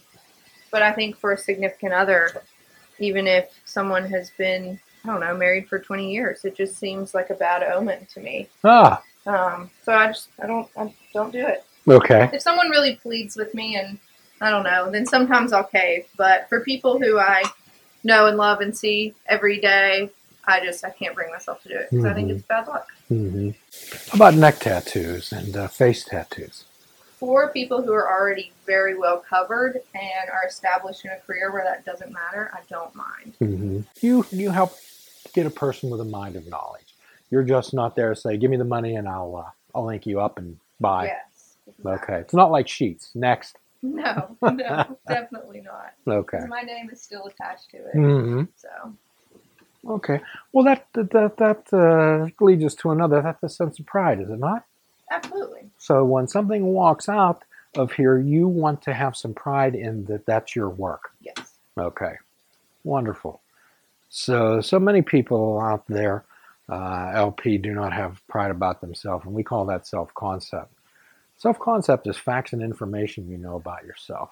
but 0.71 0.81
I 0.81 0.91
think 0.93 1.17
for 1.17 1.33
a 1.33 1.37
significant 1.37 1.93
other, 1.93 2.43
even 2.99 3.27
if 3.27 3.49
someone 3.65 4.05
has 4.05 4.31
been, 4.37 4.79
I 5.03 5.07
don't 5.07 5.19
know, 5.19 5.35
married 5.35 5.67
for 5.67 5.79
20 5.79 6.11
years, 6.11 6.45
it 6.45 6.55
just 6.55 6.77
seems 6.77 7.13
like 7.13 7.29
a 7.29 7.33
bad 7.35 7.63
omen 7.63 8.05
to 8.13 8.19
me. 8.21 8.47
Ah, 8.63 9.01
Um, 9.25 9.69
so 9.83 9.93
I 9.93 10.07
just, 10.07 10.29
I 10.41 10.47
don't, 10.47 10.67
I 10.77 10.93
don't 11.13 11.31
do 11.31 11.45
it. 11.45 11.65
okay. 11.87 12.29
If 12.31 12.41
someone 12.41 12.69
really 12.69 12.95
pleads 12.95 13.35
with 13.35 13.53
me 13.53 13.75
and 13.75 13.99
I 14.41 14.49
don't 14.49 14.63
know, 14.63 14.89
then 14.89 15.05
sometimes 15.05 15.51
I'll 15.51 15.63
cave. 15.65 16.05
But 16.17 16.47
for 16.47 16.61
people 16.61 16.97
who 16.99 17.19
I 17.19 17.43
know 18.05 18.27
and 18.27 18.37
love 18.37 18.61
and 18.61 18.75
see 18.75 19.13
every 19.27 19.59
day, 19.59 20.09
I 20.49 20.63
just 20.65 20.83
I 20.85 20.89
can't 20.89 21.15
bring 21.15 21.31
myself 21.31 21.61
to 21.63 21.69
do 21.69 21.75
it 21.75 21.89
because 21.91 22.05
I 22.05 22.13
think 22.13 22.29
Mhm. 22.29 22.35
it's 22.35 22.43
bad 22.47 22.67
luck. 22.67 22.87
hmm 23.09 23.49
How 24.09 24.15
about 24.15 24.35
neck 24.35 24.59
tattoos 24.59 25.31
and 25.31 25.55
uh, 25.55 25.67
face 25.67 26.03
tattoos? 26.03 26.65
For 27.19 27.49
people 27.49 27.81
who 27.81 27.93
are 27.93 28.09
already 28.09 28.53
very 28.65 28.97
well 28.97 29.19
covered 29.19 29.81
and 29.93 30.29
are 30.31 30.47
established 30.47 31.05
in 31.05 31.11
a 31.11 31.19
career 31.19 31.51
where 31.51 31.63
that 31.63 31.85
doesn't 31.85 32.11
matter, 32.13 32.51
I 32.53 32.61
don't 32.69 32.93
mind. 32.95 33.33
hmm 33.39 33.81
You 34.01 34.25
you 34.31 34.51
help 34.51 34.73
get 35.33 35.45
a 35.45 35.49
person 35.51 35.89
with 35.89 36.01
a 36.01 36.05
mind 36.05 36.35
of 36.35 36.47
knowledge. 36.47 36.95
You're 37.31 37.43
just 37.43 37.73
not 37.73 37.95
there 37.95 38.09
to 38.09 38.15
say, 38.15 38.37
"Give 38.37 38.49
me 38.51 38.57
the 38.57 38.63
money 38.63 38.95
and 38.95 39.07
I'll 39.07 39.35
uh, 39.35 39.51
I'll 39.75 39.85
link 39.85 40.05
you 40.07 40.19
up 40.21 40.37
and 40.39 40.57
buy." 40.79 41.05
Yes. 41.05 41.57
Okay, 41.85 42.15
it's 42.19 42.33
not 42.33 42.51
like 42.51 42.67
sheets. 42.67 43.11
Next. 43.15 43.57
No, 43.81 44.37
no, 44.41 44.97
definitely 45.07 45.61
not. 45.61 45.93
Okay. 46.07 46.45
My 46.47 46.61
name 46.61 46.89
is 46.89 47.01
still 47.01 47.25
attached 47.27 47.69
to 47.71 47.77
it. 47.77 47.93
hmm 47.93 48.43
So 48.55 48.69
Okay. 49.87 50.19
Well, 50.51 50.65
that 50.65 50.87
that 50.93 51.37
that, 51.37 51.73
uh, 51.73 52.29
leads 52.43 52.63
us 52.63 52.75
to 52.75 52.91
another. 52.91 53.21
That's 53.21 53.43
a 53.43 53.49
sense 53.49 53.79
of 53.79 53.85
pride, 53.85 54.21
is 54.21 54.29
it 54.29 54.39
not? 54.39 54.65
absolutely. 55.11 55.69
So 55.77 56.05
when 56.05 56.27
something 56.27 56.65
walks 56.65 57.09
out 57.09 57.43
of 57.75 57.91
here, 57.93 58.19
you 58.19 58.47
want 58.47 58.81
to 58.83 58.93
have 58.93 59.15
some 59.15 59.33
pride 59.33 59.75
in 59.75 60.05
that. 60.05 60.25
That's 60.25 60.55
your 60.55 60.69
work. 60.69 61.11
Yes. 61.21 61.53
Okay. 61.77 62.13
Wonderful. 62.83 63.41
So 64.09 64.61
so 64.61 64.79
many 64.79 65.01
people 65.01 65.59
out 65.59 65.85
there, 65.87 66.25
uh, 66.67 67.11
LP, 67.13 67.57
do 67.57 67.73
not 67.73 67.93
have 67.93 68.25
pride 68.27 68.51
about 68.51 68.81
themselves, 68.81 69.25
and 69.25 69.33
we 69.33 69.43
call 69.43 69.65
that 69.65 69.87
self 69.87 70.13
concept. 70.13 70.73
Self 71.37 71.57
concept 71.59 72.07
is 72.07 72.17
facts 72.17 72.53
and 72.53 72.61
information 72.61 73.29
you 73.29 73.37
know 73.37 73.55
about 73.55 73.85
yourself. 73.85 74.31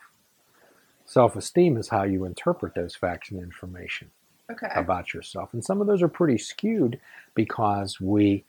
Self 1.06 1.36
esteem 1.36 1.78
is 1.78 1.90
how 1.90 2.04
you 2.04 2.26
interpret 2.26 2.76
those 2.76 2.96
facts 2.96 3.32
and 3.32 3.42
information 3.42 4.12
Okay. 4.50 4.70
about 4.76 5.14
yourself. 5.14 5.54
And 5.54 5.64
some 5.64 5.82
of 5.82 5.88
those 5.88 6.02
are 6.02 6.08
pretty 6.08 6.38
skewed 6.38 7.00
because 7.36 8.00
we 8.00 8.46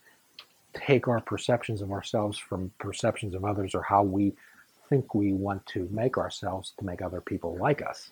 take 0.72 1.08
our 1.08 1.20
perceptions 1.20 1.82
of 1.82 1.90
ourselves 1.90 2.38
from 2.38 2.70
perceptions 2.78 3.34
of 3.34 3.44
others 3.44 3.74
or 3.74 3.82
how 3.82 4.02
we 4.02 4.32
think 4.88 5.14
we 5.14 5.32
want 5.32 5.64
to 5.66 5.88
make 5.90 6.16
ourselves 6.16 6.72
to 6.78 6.84
make 6.84 7.02
other 7.02 7.20
people 7.20 7.56
like 7.56 7.82
us. 7.82 8.10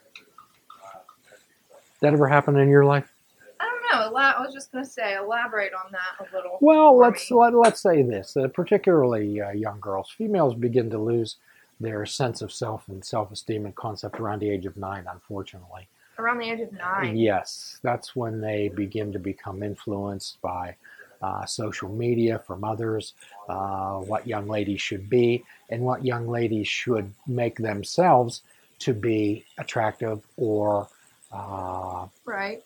That 2.01 2.13
ever 2.13 2.29
happen 2.29 2.57
in 2.59 2.69
your 2.69 2.85
life? 2.85 3.13
I 3.61 3.65
don't 3.65 3.77
no, 3.93 4.07
ela- 4.07 4.35
I 4.37 4.45
was 4.45 4.53
just 4.53 4.71
going 4.73 4.85
to 4.85 4.91
say, 4.91 5.15
elaborate 5.17 5.73
on 5.73 5.93
that 5.93 6.27
a 6.27 6.37
little. 6.37 6.59
Well, 6.61 6.97
let's 6.97 7.31
me. 7.31 7.37
let, 7.37 7.55
let's 7.55 7.81
say 7.81 8.03
this: 8.03 8.37
uh, 8.37 8.49
particularly 8.49 9.41
uh, 9.41 9.53
young 9.53 9.81
girls, 9.81 10.11
females 10.11 10.55
begin 10.55 10.91
to 10.91 10.99
lose 10.99 11.37
their 11.81 12.05
sense 12.07 12.43
of 12.43 12.53
self 12.53 12.89
and 12.89 13.05
self-esteem 13.05 13.65
and 13.65 13.75
concept 13.75 14.19
around 14.21 14.41
the 14.41 14.51
age 14.51 14.67
of 14.67 14.77
nine. 14.77 15.07
Unfortunately, 15.11 15.89
Around 16.19 16.39
the 16.39 16.51
age 16.51 16.61
of 16.61 16.73
nine. 16.73 17.17
yes, 17.17 17.79
that's 17.83 18.17
when 18.17 18.41
they 18.41 18.69
begin 18.69 19.13
to 19.13 19.19
become 19.19 19.63
influenced 19.63 20.41
by 20.41 20.75
uh, 21.23 21.45
social 21.45 21.89
media 21.89 22.39
from 22.47 22.65
others, 22.65 23.15
uh, 23.49 23.97
what 23.97 24.27
young 24.27 24.49
ladies 24.49 24.81
should 24.81 25.09
be, 25.11 25.45
and 25.71 25.83
what 25.83 26.05
young 26.05 26.29
ladies 26.29 26.69
should 26.69 27.13
make 27.27 27.57
themselves 27.59 28.43
to 28.79 28.93
be 28.95 29.45
attractive 29.59 30.23
or 30.37 30.89
uh, 31.33 32.07
Right. 32.25 32.63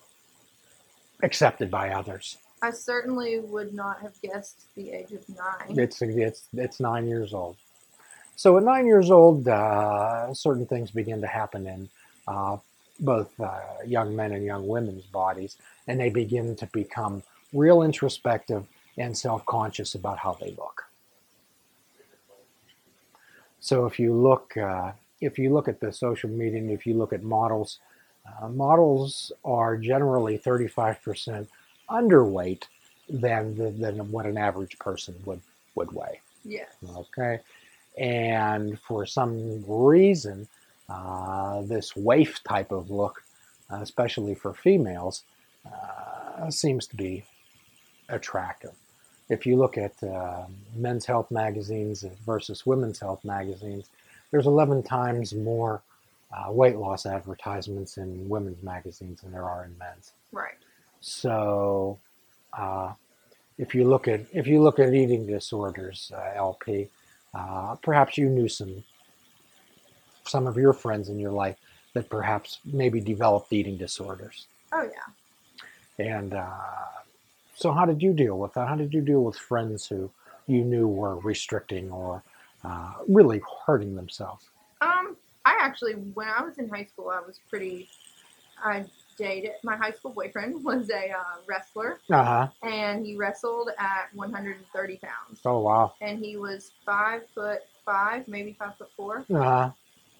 accepted 1.22 1.70
by 1.70 1.90
others. 1.90 2.38
I 2.62 2.70
certainly 2.72 3.40
would 3.40 3.72
not 3.72 4.00
have 4.00 4.20
guessed 4.20 4.66
the 4.74 4.90
age 4.90 5.12
of 5.12 5.24
nine. 5.28 5.78
It's 5.78 6.02
it's 6.02 6.48
it's 6.52 6.78
nine 6.80 7.06
years 7.08 7.32
old. 7.32 7.56
So 8.36 8.56
at 8.58 8.64
nine 8.64 8.86
years 8.86 9.10
old, 9.10 9.48
uh, 9.48 10.32
certain 10.34 10.66
things 10.66 10.90
begin 10.90 11.20
to 11.20 11.26
happen 11.26 11.66
in 11.66 11.88
uh, 12.28 12.58
both 13.00 13.38
uh, 13.40 13.60
young 13.86 14.14
men 14.14 14.32
and 14.32 14.44
young 14.44 14.66
women's 14.66 15.06
bodies, 15.06 15.56
and 15.86 15.98
they 15.98 16.10
begin 16.10 16.54
to 16.56 16.66
become 16.66 17.22
real 17.52 17.82
introspective 17.82 18.66
and 18.98 19.16
self-conscious 19.16 19.94
about 19.94 20.18
how 20.18 20.36
they 20.40 20.50
look. 20.50 20.84
So 23.60 23.86
if 23.86 23.98
you 23.98 24.14
look 24.14 24.56
uh, 24.56 24.92
if 25.20 25.38
you 25.38 25.52
look 25.52 25.68
at 25.68 25.80
the 25.80 25.92
social 25.92 26.30
media, 26.30 26.58
and 26.58 26.70
if 26.70 26.86
you 26.86 26.94
look 26.94 27.12
at 27.12 27.22
models, 27.22 27.78
uh, 28.26 28.48
models 28.48 29.32
are 29.44 29.76
generally 29.76 30.38
35% 30.38 31.46
underweight 31.90 32.62
than 33.08 33.54
the, 33.54 33.70
than 33.70 34.10
what 34.10 34.24
an 34.24 34.38
average 34.38 34.78
person 34.78 35.14
would 35.24 35.40
would 35.74 35.92
weigh. 35.92 36.20
Yeah. 36.44 36.64
Okay, 36.96 37.40
and 37.98 38.78
for 38.80 39.04
some 39.04 39.62
reason, 39.66 40.48
uh, 40.90 41.62
this 41.62 41.94
waif 41.94 42.42
type 42.42 42.72
of 42.72 42.90
look, 42.90 43.22
uh, 43.70 43.78
especially 43.80 44.34
for 44.34 44.52
females, 44.52 45.22
uh, 45.66 46.50
seems 46.50 46.86
to 46.88 46.96
be 46.96 47.24
attractive. 48.08 48.72
If 49.28 49.46
you 49.46 49.56
look 49.56 49.78
at 49.78 50.02
uh, 50.02 50.46
men's 50.74 51.06
health 51.06 51.30
magazines 51.30 52.04
versus 52.26 52.66
women's 52.66 52.98
health 52.98 53.24
magazines, 53.24 53.88
there's 54.30 54.46
11 54.46 54.82
times 54.82 55.34
more 55.34 55.82
uh, 56.32 56.50
weight 56.50 56.76
loss 56.76 57.06
advertisements 57.06 57.96
in 57.96 58.28
women's 58.28 58.62
magazines 58.62 59.20
than 59.20 59.32
there 59.32 59.44
are 59.44 59.64
in 59.64 59.76
men's. 59.78 60.12
Right. 60.32 60.54
So, 61.00 61.98
uh, 62.52 62.92
if 63.58 63.74
you 63.74 63.84
look 63.84 64.08
at 64.08 64.22
if 64.32 64.46
you 64.46 64.62
look 64.62 64.78
at 64.78 64.94
eating 64.94 65.26
disorders, 65.26 66.10
uh, 66.14 66.32
LP, 66.34 66.88
uh, 67.34 67.76
perhaps 67.82 68.16
you 68.16 68.28
knew 68.28 68.48
some 68.48 68.82
some 70.26 70.46
of 70.46 70.56
your 70.56 70.72
friends 70.72 71.08
in 71.08 71.18
your 71.18 71.32
life 71.32 71.56
that 71.94 72.08
perhaps 72.08 72.58
maybe 72.64 73.00
developed 73.00 73.52
eating 73.52 73.76
disorders. 73.76 74.46
Oh 74.72 74.82
yeah. 74.84 76.04
And 76.04 76.34
uh, 76.34 76.48
so, 77.54 77.72
how 77.72 77.84
did 77.84 78.02
you 78.02 78.12
deal 78.12 78.38
with 78.38 78.54
that? 78.54 78.68
How 78.68 78.76
did 78.76 78.94
you 78.94 79.00
deal 79.02 79.22
with 79.22 79.36
friends 79.36 79.86
who 79.86 80.10
you 80.46 80.64
knew 80.64 80.88
were 80.88 81.16
restricting 81.18 81.90
or 81.90 82.22
uh, 82.64 82.92
really 83.08 83.40
hurting 83.66 83.96
themselves? 83.96 84.48
Um, 84.80 85.16
I 85.44 85.56
actually, 85.60 85.92
when 85.94 86.28
I 86.28 86.42
was 86.42 86.58
in 86.58 86.68
high 86.68 86.84
school, 86.84 87.10
I 87.10 87.20
was 87.26 87.40
pretty. 87.50 87.88
I 88.62 88.84
dated 89.16 89.52
my 89.62 89.76
high 89.76 89.90
school 89.92 90.12
boyfriend 90.12 90.62
was 90.64 90.90
a 90.90 91.10
uh, 91.10 91.40
wrestler, 91.46 92.00
Uh 92.10 92.24
huh. 92.24 92.48
and 92.62 93.04
he 93.04 93.16
wrestled 93.16 93.70
at 93.78 94.08
130 94.14 94.96
pounds, 94.98 95.40
Oh 95.44 95.60
wow. 95.60 95.92
and 96.00 96.18
he 96.18 96.36
was 96.36 96.70
five 96.86 97.22
foot 97.34 97.60
five, 97.84 98.26
maybe 98.28 98.54
five 98.58 98.76
foot 98.78 98.90
four. 98.96 99.24
Uh 99.34 99.42
huh. 99.42 99.70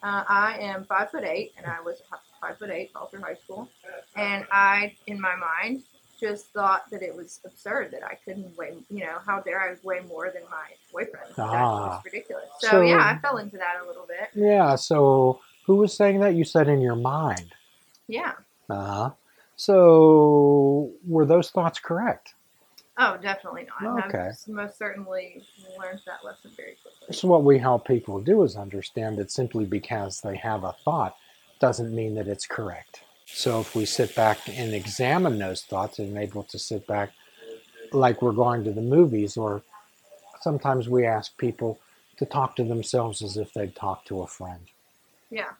Uh, 0.03 0.25
I 0.29 0.57
am 0.61 0.85
five 0.85 1.11
foot 1.11 1.25
eight, 1.25 1.53
and 1.59 1.67
I 1.67 1.81
was 1.81 2.03
five 2.41 2.57
foot 2.59 2.71
eight 2.71 2.91
all 2.97 3.07
through 3.07 3.21
high 3.21 3.35
school. 3.35 3.69
And 4.17 4.47
I, 4.51 4.95
in 5.07 5.21
my 5.21 5.35
mind, 5.37 5.83
just 6.19 6.47
thought 6.53 6.89
that 6.91 7.03
it 7.03 7.15
was 7.15 7.41
absurd 7.45 7.91
that 7.93 8.03
I 8.05 8.15
couldn't 8.25 8.57
weigh. 8.57 8.75
You 8.91 9.01
know, 9.05 9.19
how 9.27 9.41
dare 9.41 9.61
I 9.61 9.75
weigh 9.83 10.01
more 10.01 10.31
than 10.31 10.43
my 10.51 10.67
boyfriend? 10.93 11.35
That 11.37 11.49
Ah. 11.49 11.97
was 11.97 12.03
ridiculous. 12.05 12.45
So, 12.61 12.69
So- 12.69 12.81
yeah, 12.83 12.99
I 12.99 13.19
fell 13.19 13.37
into 13.39 13.57
that 13.59 13.77
a 13.83 13.87
little 13.87 14.07
bit. 14.07 14.29
Yeah. 14.35 14.75
So, 14.77 15.41
who 15.67 15.77
was 15.77 15.95
saying 15.95 16.21
that? 16.21 16.35
You 16.35 16.45
said 16.45 16.69
in 16.69 16.81
your 16.81 16.97
mind. 16.97 17.53
Yeah. 18.07 18.33
Uh 18.69 18.85
huh. 18.85 19.11
So, 19.57 20.91
were 21.07 21.27
those 21.27 21.51
thoughts 21.51 21.79
correct? 21.79 22.35
Oh, 23.03 23.17
definitely 23.17 23.67
not. 23.81 24.09
Okay. 24.09 24.29
I've 24.29 24.49
most 24.49 24.77
certainly 24.77 25.43
learned 25.79 26.01
that 26.05 26.23
lesson 26.23 26.51
very 26.55 26.77
quickly. 26.83 27.15
So, 27.15 27.29
what 27.29 27.45
we 27.45 27.59
help 27.59 27.87
people 27.87 28.21
do 28.21 28.43
is 28.43 28.57
understand 28.57 29.17
that 29.19 29.33
simply 29.33 29.65
because 29.65 30.21
they 30.21 30.37
have 30.37 30.65
a 30.65 30.75
thought 30.85 31.17
doesn't 31.61 31.95
mean 31.95 32.15
that 32.17 32.29
it's 32.29 32.47
correct. 32.47 33.01
So, 33.25 33.61
if 33.61 33.75
we 33.75 33.87
sit 33.87 34.15
back 34.15 34.39
and 34.51 34.75
examine 34.75 35.39
those 35.39 35.63
thoughts 35.63 35.99
and 35.99 36.19
able 36.19 36.43
to 36.43 36.59
sit 36.59 36.87
back 36.87 37.13
like 37.93 38.21
we're 38.21 38.33
going 38.33 38.65
to 38.65 38.71
the 38.71 38.83
movies, 38.83 39.39
or 39.39 39.63
sometimes 40.43 40.87
we 40.87 41.07
ask 41.07 41.35
people 41.39 41.81
to 42.19 42.27
talk 42.27 42.55
to 42.57 42.65
themselves 42.65 43.23
as 43.23 43.39
if 43.39 43.55
they'd 43.55 43.75
talk 43.75 44.05
to 44.05 44.21
a 44.21 44.27
friend. 44.27 44.67
Yeah. 45.31 45.53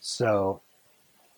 So, 0.00 0.60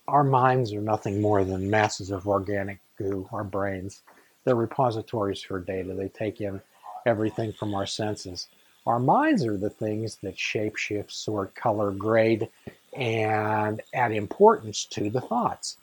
our 0.09 0.25
minds 0.25 0.73
are 0.73 0.81
nothing 0.81 1.21
more 1.21 1.45
than 1.45 1.71
masses 1.71 2.11
of 2.11 2.27
organic 2.27 2.81
goo, 2.99 3.29
our 3.33 3.45
brains. 3.45 4.03
They're 4.45 4.55
repositories 4.55 5.43
for 5.43 5.61
data. 5.61 5.95
They 5.95 6.09
take 6.09 6.41
in 6.41 6.61
everything 7.07 7.53
from 7.53 7.75
our 7.75 7.87
senses. 7.87 8.49
Our 8.87 8.99
minds 8.99 9.45
are 9.47 9.57
the 9.57 9.71
things 9.71 10.17
that 10.23 10.39
shape, 10.39 10.77
shift, 10.77 11.13
sort, 11.13 11.55
color, 11.55 11.93
grade, 11.93 12.49
and 12.95 13.81
add 13.95 14.13
importance 14.13 14.85
to 14.87 15.09
the 15.09 15.21
thoughts. 15.21 15.77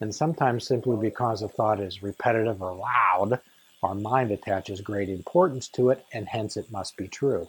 And 0.00 0.14
sometimes, 0.14 0.66
simply 0.66 0.96
because 0.96 1.42
a 1.42 1.48
thought 1.48 1.80
is 1.80 2.02
repetitive 2.02 2.62
or 2.62 2.74
loud, 2.74 3.40
our 3.82 3.94
mind 3.94 4.30
attaches 4.30 4.80
great 4.80 5.08
importance 5.08 5.68
to 5.68 5.90
it, 5.90 6.04
and 6.12 6.28
hence 6.28 6.56
it 6.56 6.70
must 6.70 6.96
be 6.96 7.08
true. 7.08 7.48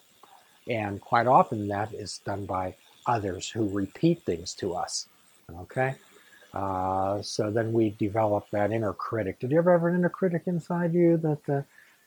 And 0.68 1.00
quite 1.00 1.28
often, 1.28 1.68
that 1.68 1.94
is 1.94 2.20
done 2.26 2.46
by 2.46 2.76
others 3.06 3.50
who 3.50 3.70
repeat 3.70 4.24
things 4.24 4.54
to 4.56 4.74
us. 4.74 5.08
Okay? 5.62 5.96
Uh, 6.54 7.22
so 7.22 7.50
then 7.50 7.72
we 7.72 7.92
develop 7.92 8.50
that 8.52 8.72
inner 8.72 8.94
critic. 8.94 9.40
Did 9.40 9.52
you 9.52 9.58
ever 9.58 9.72
have 9.72 9.84
an 9.84 9.96
inner 9.96 10.10
critic 10.10 10.44
inside 10.46 10.94
you 10.94 11.18
that 11.18 11.50
uh, 11.50 11.62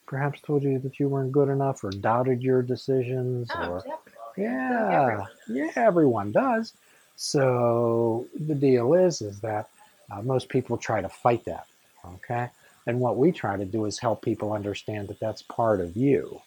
perhaps 0.07 0.41
told 0.41 0.63
you 0.63 0.79
that 0.81 1.01
you 1.01 1.09
weren't 1.09 1.33
good 1.33 1.49
enough 1.49 1.83
or 1.83 1.91
doubted 1.91 2.43
your 2.43 2.63
decisions? 2.63 3.51
Oh, 3.55 3.63
or 3.63 3.77
definitely. 3.79 4.45
yeah, 4.45 5.03
Everyone. 5.03 5.29
yeah, 5.49 5.71
everyone 5.77 6.33
does. 6.33 6.75
So 7.17 8.27
the 8.39 8.55
deal 8.55 8.95
is, 8.95 9.23
is 9.23 9.41
that 9.41 9.71
uh, 10.11 10.21
most 10.23 10.49
people 10.49 10.77
try 10.77 11.01
to 11.01 11.09
fight 11.09 11.45
that. 11.47 11.67
Okay, 12.05 12.51
and 12.87 13.01
what 13.01 13.17
we 13.17 13.33
try 13.33 13.57
to 13.57 13.65
do 13.65 13.87
is 13.87 13.99
help 13.99 14.21
people 14.21 14.53
understand 14.53 15.09
that 15.09 15.21
that's 15.21 15.41
part 15.43 15.81
of 15.81 15.97
you. 15.97 16.43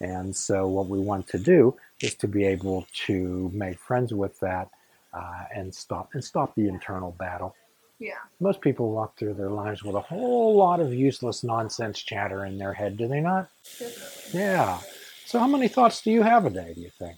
And 0.00 0.34
so 0.34 0.66
what 0.66 0.88
we 0.88 0.98
want 0.98 1.28
to 1.28 1.38
do 1.38 1.76
is 2.00 2.14
to 2.16 2.28
be 2.28 2.44
able 2.44 2.86
to 3.06 3.50
make 3.54 3.78
friends 3.78 4.12
with 4.12 4.40
that 4.40 4.70
uh, 5.12 5.44
and 5.54 5.74
stop 5.74 6.10
and 6.14 6.22
stop 6.22 6.54
the 6.54 6.68
internal 6.68 7.12
battle. 7.12 7.54
Yeah. 7.98 8.14
Most 8.40 8.60
people 8.60 8.90
walk 8.90 9.16
through 9.16 9.34
their 9.34 9.50
lives 9.50 9.84
with 9.84 9.94
a 9.94 10.00
whole 10.00 10.56
lot 10.56 10.80
of 10.80 10.92
useless 10.92 11.44
nonsense 11.44 12.00
chatter 12.00 12.44
in 12.44 12.58
their 12.58 12.72
head, 12.72 12.96
do 12.96 13.06
they 13.06 13.20
not? 13.20 13.48
Definitely. 13.78 14.40
Yeah. 14.40 14.80
So 15.26 15.38
how 15.38 15.46
many 15.46 15.68
thoughts 15.68 16.02
do 16.02 16.10
you 16.10 16.22
have 16.22 16.44
a 16.44 16.50
day? 16.50 16.72
Do 16.74 16.80
you 16.80 16.90
think? 16.98 17.16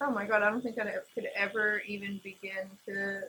Oh 0.00 0.10
my 0.10 0.26
god, 0.26 0.42
I 0.42 0.50
don't 0.50 0.62
think 0.62 0.78
I 0.78 0.92
could 1.14 1.28
ever 1.34 1.82
even 1.86 2.20
begin 2.22 2.68
to 2.86 3.22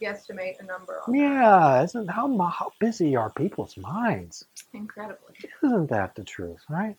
guesstimate 0.00 0.60
a 0.60 0.64
number 0.64 1.00
on 1.06 1.14
Yeah, 1.14 1.82
isn't 1.82 2.08
how 2.08 2.38
how 2.38 2.72
busy 2.78 3.16
are 3.16 3.30
people's 3.30 3.76
minds? 3.76 4.44
Incredibly. 4.72 5.34
Isn't 5.62 5.90
that 5.90 6.14
the 6.14 6.24
truth, 6.24 6.60
right? 6.70 6.96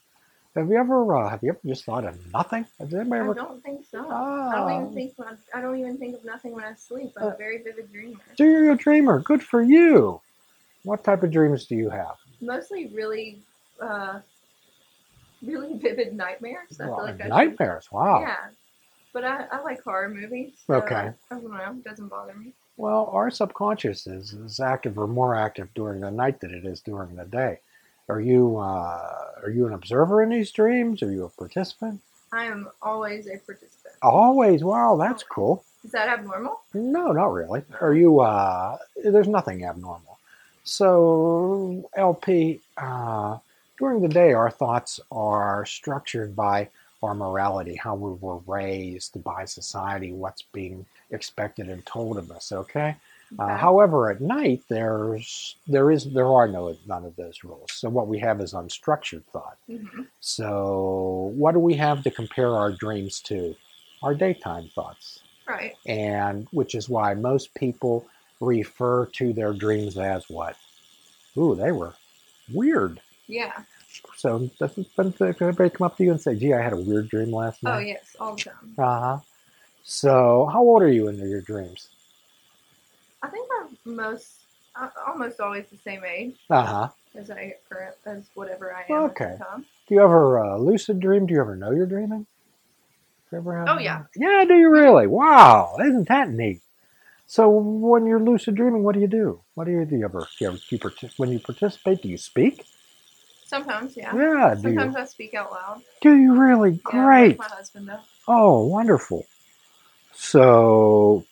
Have 0.56 0.70
you 0.70 0.78
ever 0.78 1.16
uh, 1.18 1.30
have 1.30 1.42
you 1.42 1.50
ever 1.50 1.60
just 1.66 1.84
thought 1.84 2.06
of 2.06 2.16
nothing? 2.32 2.66
Has 2.80 2.94
anybody 2.94 3.22
I 3.22 3.24
ever? 3.24 3.34
don't 3.34 3.64
think 3.64 3.86
so. 3.90 4.00
I 4.08 4.14
Ah, 4.14 4.52
don't 4.68 4.82
even 4.84 4.94
think 4.94 5.14
when 5.18 5.38
I 5.54 5.62
don't 5.62 5.78
even 5.80 5.98
think 5.98 6.16
of 6.16 6.24
nothing 6.26 6.52
when 6.54 6.64
I 6.64 6.74
sleep. 6.76 7.12
I'm 7.18 7.24
Uh, 7.28 7.30
a 7.32 7.38
very 7.38 7.64
vivid 7.64 7.92
dreamer. 7.92 8.20
so 8.38 8.44
you're 8.44 8.72
a 8.72 8.76
dreamer. 8.78 9.20
Good 9.22 9.42
for 9.42 9.62
you. 9.64 10.22
What 10.84 11.04
type 11.04 11.24
of 11.24 11.32
dreams 11.32 11.66
do 11.66 11.76
you 11.76 11.90
have? 11.90 12.16
Mostly 12.42 12.88
really 12.94 13.42
uh 13.82 14.20
really 15.42 15.74
vivid 15.82 16.14
nightmares. 16.14 16.80
I 16.80 16.84
feel 16.86 16.96
Well, 16.98 17.06
like 17.06 17.16
I 17.16 17.24
should- 17.24 17.30
nightmares. 17.30 17.92
Wow. 17.92 18.22
Yeah. 18.22 18.38
But 19.12 19.24
I, 19.26 19.46
I 19.52 19.62
like 19.62 19.82
horror 19.84 20.10
movies. 20.10 20.54
So 20.68 20.76
Okay. 20.76 20.96
I 20.96 21.14
don't 21.30 21.44
know, 21.52 21.72
it 21.72 21.84
doesn't 21.84 22.08
bother 22.10 22.34
me. 22.34 22.54
Well, 22.78 23.10
our 23.12 23.30
subconscious 23.30 24.08
is, 24.08 24.34
is 24.34 24.60
active 24.60 24.98
or 24.98 25.06
more 25.08 25.36
active 25.36 25.72
during 25.76 26.02
the 26.02 26.10
night 26.10 26.40
than 26.40 26.52
it 26.52 26.66
is 26.66 26.82
during 26.82 27.16
the 27.16 27.26
day. 27.26 27.60
Are 28.10 28.22
you 28.22 28.58
uh, 28.58 29.32
are 29.44 29.50
you 29.50 29.66
an 29.68 29.74
observer 29.74 30.22
in 30.22 30.30
these 30.30 30.52
dreams? 30.52 31.02
Are 31.02 31.12
you 31.12 31.26
a 31.26 31.30
participant? 31.30 32.02
I 32.32 32.46
am 32.46 32.70
always 32.82 33.28
a 33.28 33.38
participant. 33.38 33.96
Always. 34.02 34.64
Wow, 34.64 34.98
that's 34.98 35.24
cool. 35.24 35.64
Is 35.84 35.92
that 35.92 36.08
abnormal? 36.08 36.62
No, 36.74 37.12
not 37.12 37.32
really. 37.32 37.64
Are 37.80 37.94
you? 37.94 38.20
Uh, 38.20 38.78
there's 39.04 39.28
nothing 39.28 39.66
abnormal. 39.66 40.18
So, 40.64 41.90
LP, 41.96 42.62
uh, 42.78 43.38
during 43.78 44.02
the 44.02 44.08
day, 44.08 44.34
our 44.34 44.50
thoughts 44.50 45.00
are 45.12 45.66
structured 45.66 46.36
by 46.36 46.70
our 47.02 47.14
morality, 47.14 47.76
how 47.76 47.96
we 47.96 48.18
were 48.22 48.40
raised 48.48 49.22
by 49.24 49.44
society, 49.44 50.14
what's 50.14 50.42
being 50.42 50.86
expected 51.12 51.68
and 51.70 51.86
told 51.86 52.18
of 52.18 52.32
us. 52.32 52.52
Okay. 52.52 52.96
Uh, 53.40 53.58
however, 53.58 54.12
at 54.12 54.22
night 54.22 54.62
there's 54.70 55.56
there 55.68 55.90
is 55.92 56.06
there 56.13 56.32
are 56.32 56.48
no 56.48 56.75
none 56.86 57.06
of 57.06 57.16
those 57.16 57.44
rules. 57.44 57.72
So 57.72 57.90
what 57.90 58.08
we 58.08 58.20
have 58.20 58.42
is 58.42 58.54
unstructured 58.54 59.24
thought. 59.32 59.58
Mhm. 59.70 60.08
So 60.20 61.32
what 61.36 61.54
do 61.54 61.60
we 61.60 61.74
have 61.75 62.04
to 62.04 62.12
compare 62.12 62.56
our 62.56 62.72
dreams 62.72 63.20
to? 63.22 63.56
Our 64.04 64.13
daytime 64.13 64.70
thoughts, 64.75 65.20
Right. 65.48 65.75
and 65.86 66.48
which 66.52 66.75
is 66.75 66.90
why 66.90 67.13
most 67.13 67.54
people 67.56 68.06
refer 68.42 69.06
to 69.08 69.32
their 69.34 69.54
dreams 69.54 69.98
as 69.98 70.30
what? 70.30 70.58
Ooh, 71.38 71.56
they 71.56 71.72
were 71.72 71.94
weird. 72.54 73.00
Yeah. 73.28 73.63
So 74.18 74.50
doesn't, 74.60 74.94
doesn't 74.96 75.22
anybody 75.42 75.70
come 75.70 75.86
up 75.86 75.96
to 75.98 76.04
you 76.04 76.12
and 76.12 76.20
say, 76.22 76.36
"Gee, 76.36 76.54
I 76.54 76.62
had 76.62 76.74
a 76.74 76.78
weird 76.82 77.08
dream 77.10 77.32
last 77.32 77.63
night"? 77.63 77.75
Oh 77.75 77.80
yes, 77.80 78.16
all 78.20 78.36
the 78.36 78.42
time. 78.44 78.74
Uh 78.78 79.00
huh. 79.00 79.18
So 79.84 80.50
how 80.52 80.62
old 80.62 80.82
are 80.82 80.88
you 80.92 81.08
in 81.08 81.18
your 81.18 81.42
dreams? 81.42 81.88
I 83.24 83.27
think 83.30 83.50
I'm 83.60 83.96
most, 83.96 84.27
uh, 84.75 84.89
almost 85.08 85.39
always 85.39 85.65
the 85.72 85.77
same 85.77 86.03
age 86.03 86.36
Uh 86.50 86.65
huh. 86.65 86.89
as 87.15 87.32
I 87.32 87.56
current 87.70 87.96
as 88.06 88.25
whatever 88.36 88.75
I 88.75 88.84
am 88.94 89.06
Okay. 89.06 89.24
at 89.25 89.38
the 89.39 89.46
time. 89.46 89.65
Do 89.88 89.96
you 89.96 90.01
ever 90.03 90.39
uh, 90.39 90.58
lucid 90.58 91.00
dream? 91.00 91.25
Do 91.25 91.34
you 91.34 91.42
ever 91.42 91.56
know 91.56 91.72
you're 91.72 91.86
dreaming? 91.88 92.27
You 93.32 93.38
ever 93.39 93.58
have 93.58 93.70
Oh, 93.70 93.80
yeah. 93.80 94.03
Yeah, 94.15 94.46
do 94.46 94.53
you 94.56 94.70
really? 94.70 95.08
Wow, 95.08 95.77
isn't 95.80 96.08
that 96.10 96.30
neat? 96.30 96.62
So 97.25 97.50
when 97.50 98.06
you're 98.06 98.20
lucid 98.20 98.56
dreaming, 98.56 98.84
what 98.84 98.94
do 98.94 99.01
you 99.01 99.08
do? 99.08 99.42
What 99.56 99.65
do 99.65 99.72
you 99.72 99.86
do? 99.86 99.96
You 99.98 100.06
ever, 100.06 100.20
do 100.38 100.46
you 100.46 100.48
ever 100.50 100.58
do 100.58 100.63
you 100.70 100.80
partic- 100.80 101.18
when 101.18 101.32
you 101.32 101.39
participate? 101.39 102.01
Do 102.03 102.10
you 102.10 102.18
speak? 102.18 102.65
Sometimes, 103.46 103.96
yeah. 103.98 104.13
Yeah. 104.15 104.56
Do 104.56 104.70
Sometimes 104.70 104.96
you? 104.96 105.01
I 105.01 105.06
speak 105.06 105.34
out 105.34 105.51
loud. 105.51 105.82
Do 106.01 106.15
you 106.15 106.36
really? 106.36 106.72
Yeah, 106.72 106.84
Great. 106.84 107.39
my 107.39 107.48
husband 107.48 107.88
does. 107.88 108.01
Oh, 108.27 108.65
wonderful. 108.68 109.25
So, 110.13 111.25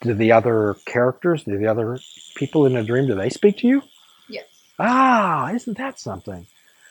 do 0.00 0.14
the 0.14 0.32
other 0.32 0.76
characters, 0.86 1.44
do 1.44 1.58
the 1.58 1.66
other 1.66 1.98
people 2.36 2.66
in 2.66 2.74
the 2.74 2.84
dream, 2.84 3.06
do 3.06 3.14
they 3.14 3.30
speak 3.30 3.58
to 3.58 3.66
you? 3.66 3.82
Yes. 4.28 4.46
Ah, 4.78 5.50
isn't 5.52 5.76
that 5.78 5.98
something? 5.98 6.46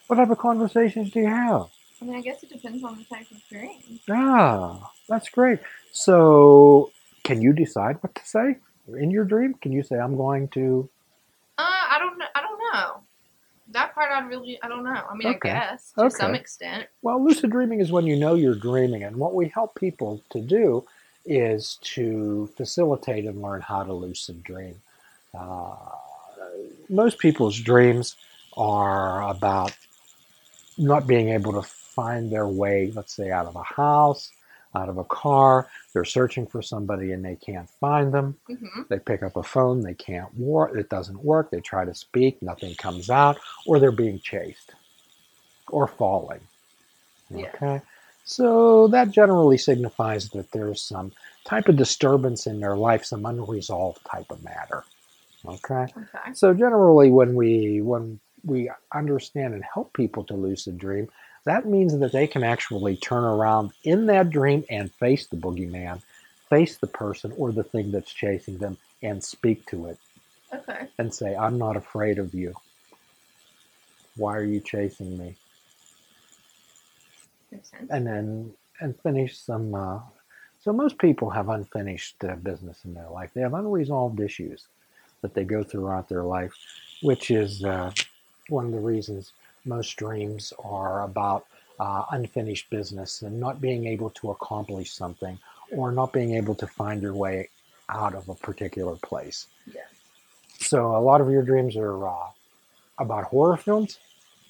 What 0.08 0.18
type 0.18 0.30
of 0.30 0.38
conversations 0.38 1.12
do 1.12 1.22
you 1.22 1.28
have? 1.28 1.68
I 2.02 2.06
mean, 2.06 2.16
I 2.16 2.22
guess 2.22 2.44
it 2.44 2.50
depends 2.50 2.84
on 2.84 2.98
the 2.98 3.04
type 3.06 3.28
of 3.32 3.38
dream. 3.50 4.00
Ah, 4.10 4.92
that's 5.10 5.30
great. 5.30 5.60
So, 5.92 6.92
can 7.24 7.42
you 7.42 7.54
decide 7.54 7.98
what 8.02 8.14
to 8.16 8.26
say 8.26 8.58
in 8.88 9.10
your 9.10 9.26
dream? 9.26 9.56
Can 9.56 9.72
you 9.72 9.84
say, 9.84 9.98
"I'm 9.98 10.16
going 10.16 10.48
to"? 10.50 10.88
Uh, 11.58 11.64
I 11.64 11.98
don't 12.00 12.18
know. 12.20 12.26
I 12.36 12.42
don't 12.42 12.60
know. 12.74 13.02
That 13.72 13.94
part, 13.96 14.12
I 14.12 14.26
really, 14.28 14.60
I 14.62 14.70
don't 14.70 14.84
know. 14.84 14.92
I 15.10 15.16
mean, 15.16 15.28
Okay. 15.28 15.50
I 15.50 15.54
guess 15.72 15.92
to 15.98 16.10
some 16.12 16.36
extent. 16.36 16.88
Well, 17.02 17.22
lucid 17.24 17.50
dreaming 17.52 17.82
is 17.82 17.92
when 17.92 18.06
you 18.06 18.16
know 18.16 18.36
you're 18.36 18.56
dreaming, 18.56 19.04
and 19.04 19.18
what 19.18 19.34
we 19.34 19.50
help 19.50 19.76
people 19.76 20.22
to 20.30 20.40
do 20.40 20.86
is 21.28 21.78
to 21.82 22.50
facilitate 22.58 23.26
and 23.26 23.42
learn 23.42 23.62
how 23.62 23.84
to 23.84 23.94
lucid 23.94 24.44
dream. 24.44 24.82
Uh, 25.38 25.76
most 26.90 27.20
people's 27.20 27.60
dreams 27.60 28.16
are 28.58 29.24
about 29.30 29.74
not 30.78 31.08
being 31.08 31.30
able 31.30 31.54
to 31.54 31.62
find 31.64 32.32
their 32.32 32.48
way, 32.48 32.92
let's 32.96 33.16
say, 33.16 33.32
out 33.32 33.48
of 33.48 33.56
a 33.56 33.64
house, 33.64 34.32
out 34.76 34.90
of 34.90 34.98
a 34.98 35.06
car. 35.06 35.70
They're 35.94 36.06
searching 36.06 36.48
for 36.48 36.62
somebody 36.62 37.12
and 37.14 37.26
they 37.26 37.36
can't 37.36 37.70
find 37.82 38.14
them. 38.14 38.38
hmm 38.48 38.84
They 38.90 39.00
pick 39.00 39.24
up 39.24 39.38
a 39.38 39.44
phone, 39.44 39.82
they 39.84 39.96
can't 39.96 40.34
work, 40.38 40.76
it 40.78 40.90
doesn't 40.90 41.24
work. 41.24 41.52
They 41.52 41.62
try 41.62 41.86
to 41.86 41.96
speak, 41.96 42.42
nothing 42.42 42.76
comes 42.76 43.10
out, 43.10 43.40
or 43.66 43.80
they're 43.80 43.92
being 43.92 44.20
chased 44.20 44.74
or 45.70 45.88
falling. 45.88 46.42
Yeah. 47.30 47.56
Okay. 47.56 47.82
So 48.28 48.90
that 48.90 49.12
generally 49.12 49.58
signifies 49.58 50.32
that 50.32 50.52
there's 50.52 50.84
some 50.84 51.14
type 51.46 51.70
of 51.70 51.78
disturbance 51.78 52.46
in 52.46 52.60
their 52.60 52.76
life, 52.76 53.06
some 53.06 53.26
unresolved 53.26 54.02
type 54.06 54.30
of 54.32 54.44
matter. 54.44 54.84
Okay. 55.46 55.88
Okay. 55.98 56.34
So 56.34 56.54
generally 56.54 57.10
when 57.10 57.36
we 57.36 57.82
when 57.82 58.20
we 58.44 58.70
understand 58.94 59.54
and 59.54 59.64
help 59.64 59.94
people 59.94 60.26
to 60.26 60.36
lucid 60.36 60.78
dream, 60.78 61.10
that 61.46 61.66
means 61.66 61.98
that 62.00 62.12
they 62.12 62.28
can 62.28 62.44
actually 62.44 62.98
turn 62.98 63.24
around 63.24 63.72
in 63.86 64.08
that 64.08 64.30
dream 64.30 64.66
and 64.70 64.94
face 64.94 65.28
the 65.28 65.38
boogeyman, 65.38 66.02
face 66.50 66.78
the 66.78 66.88
person 66.88 67.34
or 67.38 67.54
the 67.54 67.64
thing 67.64 67.92
that's 67.92 68.14
chasing 68.14 68.58
them 68.58 68.78
and 69.02 69.24
speak 69.24 69.66
to 69.68 69.88
it 69.88 70.00
Okay. 70.54 70.90
and 71.00 71.14
say, 71.14 71.36
I'm 71.36 71.58
not 71.58 71.78
afraid 71.78 72.20
of 72.20 72.34
you. 72.34 72.56
Why 74.18 74.38
are 74.38 74.44
you 74.44 74.60
chasing 74.60 75.18
me? 75.18 75.38
Makes 77.52 77.72
sense. 77.72 77.88
And 77.90 78.06
then 78.06 78.54
and 78.80 79.00
finish 79.02 79.38
some. 79.38 79.74
Uh, 79.74 80.00
so 80.60 80.74
most 80.74 80.98
people 80.98 81.30
have 81.30 81.50
unfinished 81.50 82.24
uh, 82.24 82.36
business 82.36 82.84
in 82.86 82.94
their 82.94 83.10
life. 83.10 83.32
They 83.34 83.42
have 83.42 83.54
unresolved 83.54 84.20
issues 84.20 84.68
that 85.22 85.34
they 85.34 85.44
go 85.44 85.64
throughout 85.64 86.10
their 86.10 86.24
life, 86.24 86.54
which 87.02 87.32
is 87.32 87.64
uh, 87.64 87.92
one 88.50 88.66
of 88.66 88.72
the 88.72 88.80
reasons 88.80 89.34
most 89.66 89.96
dreams 89.98 90.54
are 90.64 91.04
about 91.04 91.46
uh, 91.80 92.06
unfinished 92.12 92.70
business 92.70 93.22
and 93.22 93.40
not 93.40 93.62
being 93.62 93.86
able 93.86 94.10
to 94.12 94.32
accomplish 94.32 94.92
something 94.92 95.38
or 95.72 95.92
not 95.92 96.14
being 96.14 96.34
able 96.34 96.56
to 96.56 96.66
find 96.66 97.02
your 97.02 97.14
way 97.14 97.50
out 97.90 98.16
of 98.16 98.28
a 98.30 98.36
particular 98.36 98.96
place. 98.96 99.48
Yeah. 99.72 99.82
So 100.60 100.96
a 100.96 101.00
lot 101.00 101.22
of 101.22 101.30
your 101.30 101.44
dreams 101.44 101.76
are 101.76 102.08
uh, 102.08 102.30
about 102.98 103.26
horror 103.26 103.58
films. 103.58 104.00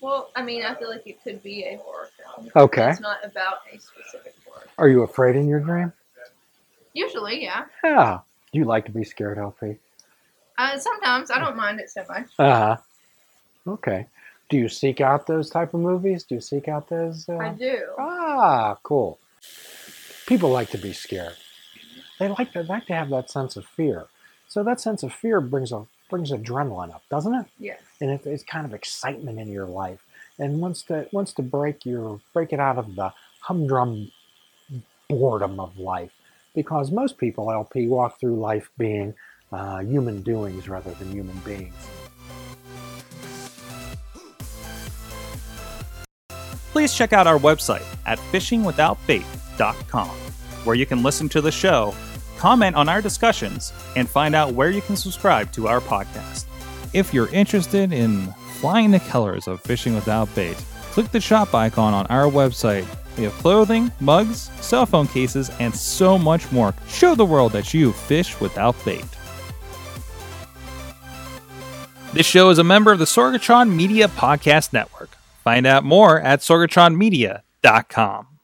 Well, 0.01 0.31
I 0.35 0.43
mean, 0.43 0.63
I 0.63 0.75
feel 0.75 0.89
like 0.89 1.05
it 1.05 1.23
could 1.23 1.41
be 1.41 1.63
a 1.63 1.77
horror 1.83 2.09
film. 2.17 2.51
Okay. 2.55 2.91
It's 2.91 2.99
not 2.99 3.17
about 3.23 3.59
a 3.73 3.79
specific 3.79 4.33
horror. 4.45 4.65
Are 4.77 4.87
you 4.87 5.03
afraid 5.03 5.35
in 5.35 5.47
your 5.47 5.59
dream? 5.59 5.91
Usually, 6.93 7.43
yeah. 7.43 7.65
Yeah. 7.83 8.19
Do 8.51 8.59
you 8.59 8.65
like 8.65 8.85
to 8.85 8.91
be 8.91 9.03
scared, 9.03 9.37
LP? 9.37 9.77
Uh, 10.57 10.77
sometimes 10.77 11.29
I 11.29 11.39
don't 11.39 11.55
mind 11.55 11.79
it 11.79 11.89
so 11.89 12.03
much. 12.09 12.27
Uh 12.39 12.55
huh. 12.55 12.77
Okay. 13.67 14.07
Do 14.49 14.57
you 14.57 14.69
seek 14.69 15.01
out 15.01 15.27
those 15.27 15.49
type 15.49 15.73
of 15.73 15.81
movies? 15.81 16.23
Do 16.23 16.35
you 16.35 16.41
seek 16.41 16.67
out 16.67 16.89
those? 16.89 17.27
Uh... 17.27 17.37
I 17.37 17.49
do. 17.49 17.81
Ah, 17.99 18.77
cool. 18.83 19.19
People 20.25 20.49
like 20.49 20.69
to 20.71 20.77
be 20.77 20.93
scared. 20.93 21.35
They 22.19 22.29
like 22.29 22.51
to 22.53 22.63
like 22.63 22.87
to 22.87 22.93
have 22.93 23.09
that 23.09 23.29
sense 23.29 23.57
of 23.57 23.65
fear. 23.65 24.07
So 24.47 24.63
that 24.63 24.79
sense 24.79 25.03
of 25.03 25.13
fear 25.13 25.41
brings 25.41 25.71
a 25.71 25.85
brings 26.09 26.31
adrenaline 26.31 26.93
up, 26.93 27.03
doesn't 27.09 27.33
it? 27.33 27.45
Yes. 27.59 27.81
And 28.01 28.11
it, 28.11 28.25
it's 28.25 28.43
kind 28.43 28.65
of 28.65 28.73
excitement 28.73 29.39
in 29.39 29.47
your 29.49 29.65
life, 29.65 30.05
and 30.39 30.59
wants 30.59 30.83
to 30.83 31.07
wants 31.11 31.33
to 31.33 31.41
break 31.41 31.85
your 31.85 32.19
break 32.33 32.53
it 32.53 32.59
out 32.59 32.77
of 32.77 32.95
the 32.95 33.13
humdrum 33.41 34.11
boredom 35.09 35.59
of 35.59 35.77
life. 35.77 36.11
Because 36.53 36.91
most 36.91 37.17
people, 37.17 37.51
LP, 37.51 37.87
walk 37.87 38.19
through 38.19 38.35
life 38.35 38.69
being 38.77 39.13
uh, 39.51 39.79
human 39.79 40.21
doings 40.21 40.67
rather 40.67 40.91
than 40.91 41.11
human 41.11 41.37
beings. 41.39 41.73
Please 46.71 46.93
check 46.93 47.13
out 47.13 47.25
our 47.25 47.39
website 47.39 47.85
at 48.05 48.19
fishingwithoutbait.com, 48.31 50.09
where 50.63 50.75
you 50.75 50.85
can 50.85 51.01
listen 51.01 51.27
to 51.29 51.41
the 51.41 51.51
show, 51.51 51.93
comment 52.37 52.75
on 52.75 52.87
our 52.87 53.01
discussions, 53.01 53.73
and 53.95 54.09
find 54.09 54.35
out 54.35 54.53
where 54.53 54.69
you 54.69 54.81
can 54.81 54.95
subscribe 54.95 55.51
to 55.53 55.67
our 55.67 55.81
podcast. 55.81 56.45
If 56.93 57.13
you're 57.13 57.29
interested 57.29 57.91
in 57.91 58.33
flying 58.59 58.91
the 58.91 58.99
colors 58.99 59.47
of 59.47 59.61
fishing 59.61 59.93
without 59.95 60.33
bait, 60.35 60.55
click 60.91 61.11
the 61.11 61.19
shop 61.19 61.53
icon 61.53 61.93
on 61.93 62.07
our 62.07 62.25
website. 62.25 62.87
We 63.17 63.23
have 63.23 63.33
clothing, 63.33 63.91
mugs, 63.99 64.49
cell 64.61 64.85
phone 64.85 65.07
cases, 65.07 65.49
and 65.59 65.75
so 65.75 66.17
much 66.17 66.51
more. 66.51 66.73
Show 66.87 67.15
the 67.15 67.25
world 67.25 67.51
that 67.51 67.73
you 67.73 67.91
fish 67.91 68.39
without 68.39 68.75
bait. 68.85 69.05
This 72.13 72.25
show 72.25 72.49
is 72.49 72.57
a 72.57 72.63
member 72.63 72.91
of 72.91 72.99
the 72.99 73.05
Sorgatron 73.05 73.75
Media 73.75 74.07
Podcast 74.07 74.73
Network. 74.73 75.09
Find 75.43 75.67
out 75.67 75.83
more 75.83 76.19
at 76.21 76.39
sorgatronmedia.com. 76.39 78.36